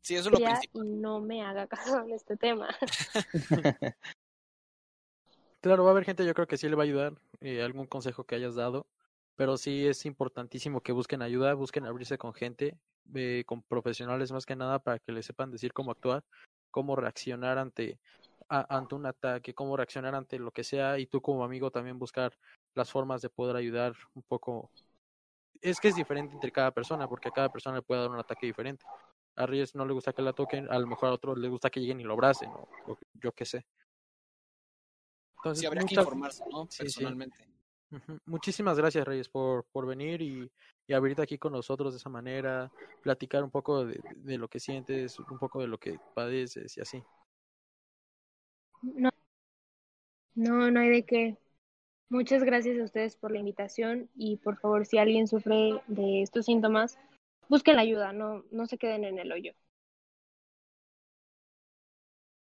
Sí, 0.00 0.14
eso 0.14 0.28
es 0.30 0.40
lo 0.40 0.44
principal. 0.44 1.00
No 1.00 1.20
me 1.20 1.42
haga 1.42 1.66
caso 1.66 2.00
en 2.02 2.12
este 2.12 2.36
tema. 2.36 2.68
claro, 5.60 5.84
va 5.84 5.90
a 5.90 5.92
haber 5.92 6.04
gente, 6.04 6.24
yo 6.24 6.34
creo 6.34 6.46
que 6.46 6.56
sí 6.56 6.68
le 6.68 6.76
va 6.76 6.82
a 6.82 6.86
ayudar 6.86 7.14
eh, 7.40 7.62
algún 7.62 7.86
consejo 7.86 8.24
que 8.24 8.34
hayas 8.36 8.54
dado 8.54 8.86
pero 9.38 9.56
sí 9.56 9.86
es 9.86 10.04
importantísimo 10.04 10.80
que 10.80 10.90
busquen 10.90 11.22
ayuda, 11.22 11.54
busquen 11.54 11.86
abrirse 11.86 12.18
con 12.18 12.34
gente, 12.34 12.76
eh, 13.14 13.44
con 13.46 13.62
profesionales 13.62 14.32
más 14.32 14.44
que 14.44 14.56
nada 14.56 14.80
para 14.80 14.98
que 14.98 15.12
les 15.12 15.26
sepan 15.26 15.52
decir 15.52 15.72
cómo 15.72 15.92
actuar, 15.92 16.24
cómo 16.72 16.96
reaccionar 16.96 17.56
ante, 17.56 18.00
a, 18.48 18.76
ante 18.76 18.96
un 18.96 19.06
ataque, 19.06 19.54
cómo 19.54 19.76
reaccionar 19.76 20.16
ante 20.16 20.40
lo 20.40 20.50
que 20.50 20.64
sea 20.64 20.98
y 20.98 21.06
tú 21.06 21.22
como 21.22 21.44
amigo 21.44 21.70
también 21.70 22.00
buscar 22.00 22.36
las 22.74 22.90
formas 22.90 23.22
de 23.22 23.30
poder 23.30 23.54
ayudar 23.54 23.94
un 24.12 24.24
poco. 24.24 24.72
Es 25.60 25.78
que 25.78 25.86
es 25.86 25.94
diferente 25.94 26.34
entre 26.34 26.50
cada 26.50 26.72
persona 26.72 27.06
porque 27.06 27.28
a 27.28 27.32
cada 27.32 27.48
persona 27.48 27.76
le 27.76 27.82
puede 27.82 28.00
dar 28.00 28.10
un 28.10 28.18
ataque 28.18 28.44
diferente. 28.44 28.84
A 29.38 29.46
Reyes 29.46 29.74
no 29.74 29.86
le 29.86 29.92
gusta 29.92 30.12
que 30.12 30.22
la 30.22 30.32
toquen, 30.32 30.70
a 30.70 30.78
lo 30.78 30.86
mejor 30.86 31.08
a 31.08 31.12
otros 31.12 31.38
le 31.38 31.48
gusta 31.48 31.70
que 31.70 31.80
lleguen 31.80 32.00
y 32.00 32.04
lo 32.04 32.14
abracen, 32.14 32.50
o, 32.50 32.68
o 32.86 32.98
yo 33.14 33.32
qué 33.32 33.44
sé. 33.44 33.64
Entonces, 35.36 35.60
sí, 35.60 35.66
habría 35.66 35.82
muchas... 35.82 35.96
que 35.96 36.02
informarse, 36.02 36.44
¿no? 36.50 36.66
Sí, 36.70 36.78
Personalmente. 36.78 37.36
Sí. 37.36 37.58
Muchísimas 38.26 38.76
gracias, 38.76 39.06
Reyes, 39.06 39.28
por, 39.28 39.64
por 39.72 39.86
venir 39.86 40.20
y, 40.20 40.50
y, 40.86 40.92
abrirte 40.92 41.22
aquí 41.22 41.38
con 41.38 41.52
nosotros 41.52 41.94
de 41.94 41.98
esa 41.98 42.10
manera, 42.10 42.70
platicar 43.02 43.42
un 43.42 43.50
poco 43.50 43.86
de, 43.86 43.98
de, 44.16 44.36
lo 44.36 44.48
que 44.48 44.60
sientes, 44.60 45.18
un 45.18 45.38
poco 45.38 45.60
de 45.60 45.68
lo 45.68 45.78
que 45.78 45.98
padeces 46.14 46.76
y 46.76 46.80
así. 46.80 47.02
No, 48.82 49.10
no, 50.34 50.70
no 50.70 50.80
hay 50.80 50.90
de 50.90 51.04
qué. 51.04 51.38
Muchas 52.10 52.42
gracias 52.42 52.78
a 52.78 52.84
ustedes 52.84 53.16
por 53.16 53.32
la 53.32 53.38
invitación 53.38 54.08
y 54.14 54.36
por 54.36 54.58
favor, 54.58 54.84
si 54.86 54.98
alguien 54.98 55.26
sufre 55.26 55.80
de 55.86 56.22
estos 56.22 56.46
síntomas, 56.46 56.98
busquen 57.48 57.76
la 57.76 57.82
ayuda, 57.82 58.12
no, 58.12 58.44
no 58.50 58.66
se 58.66 58.78
queden 58.78 59.04
en 59.04 59.18
el 59.18 59.32
hoyo. 59.32 59.52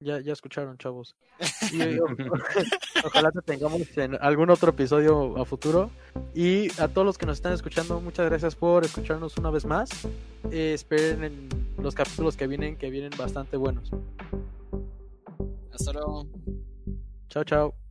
Ya, 0.00 0.20
ya 0.20 0.32
escucharon, 0.32 0.76
chavos. 0.78 1.16
Y, 1.72 1.80
ojalá 3.04 3.32
te 3.32 3.40
tengamos 3.42 3.80
en 3.96 4.14
algún 4.20 4.50
otro 4.50 4.70
episodio 4.70 5.37
a 5.38 5.44
futuro. 5.44 5.90
Y 6.35 6.68
a 6.80 6.88
todos 6.88 7.04
los 7.06 7.18
que 7.18 7.26
nos 7.26 7.38
están 7.38 7.52
escuchando, 7.52 8.00
muchas 8.00 8.26
gracias 8.26 8.54
por 8.54 8.85
escucharnos 8.85 9.37
una 9.38 9.50
vez 9.50 9.64
más. 9.64 9.88
Eh, 10.50 10.74
esperen 10.74 11.24
en 11.24 11.48
los 11.82 11.94
capítulos 11.94 12.37
que 12.37 12.46
vienen, 12.46 12.76
que 12.76 12.90
vienen 12.90 13.11
bastante 13.16 13.56
buenos. 13.56 13.90
Hasta 15.72 15.92
luego. 15.92 16.26
Chao, 17.28 17.44
chao. 17.44 17.86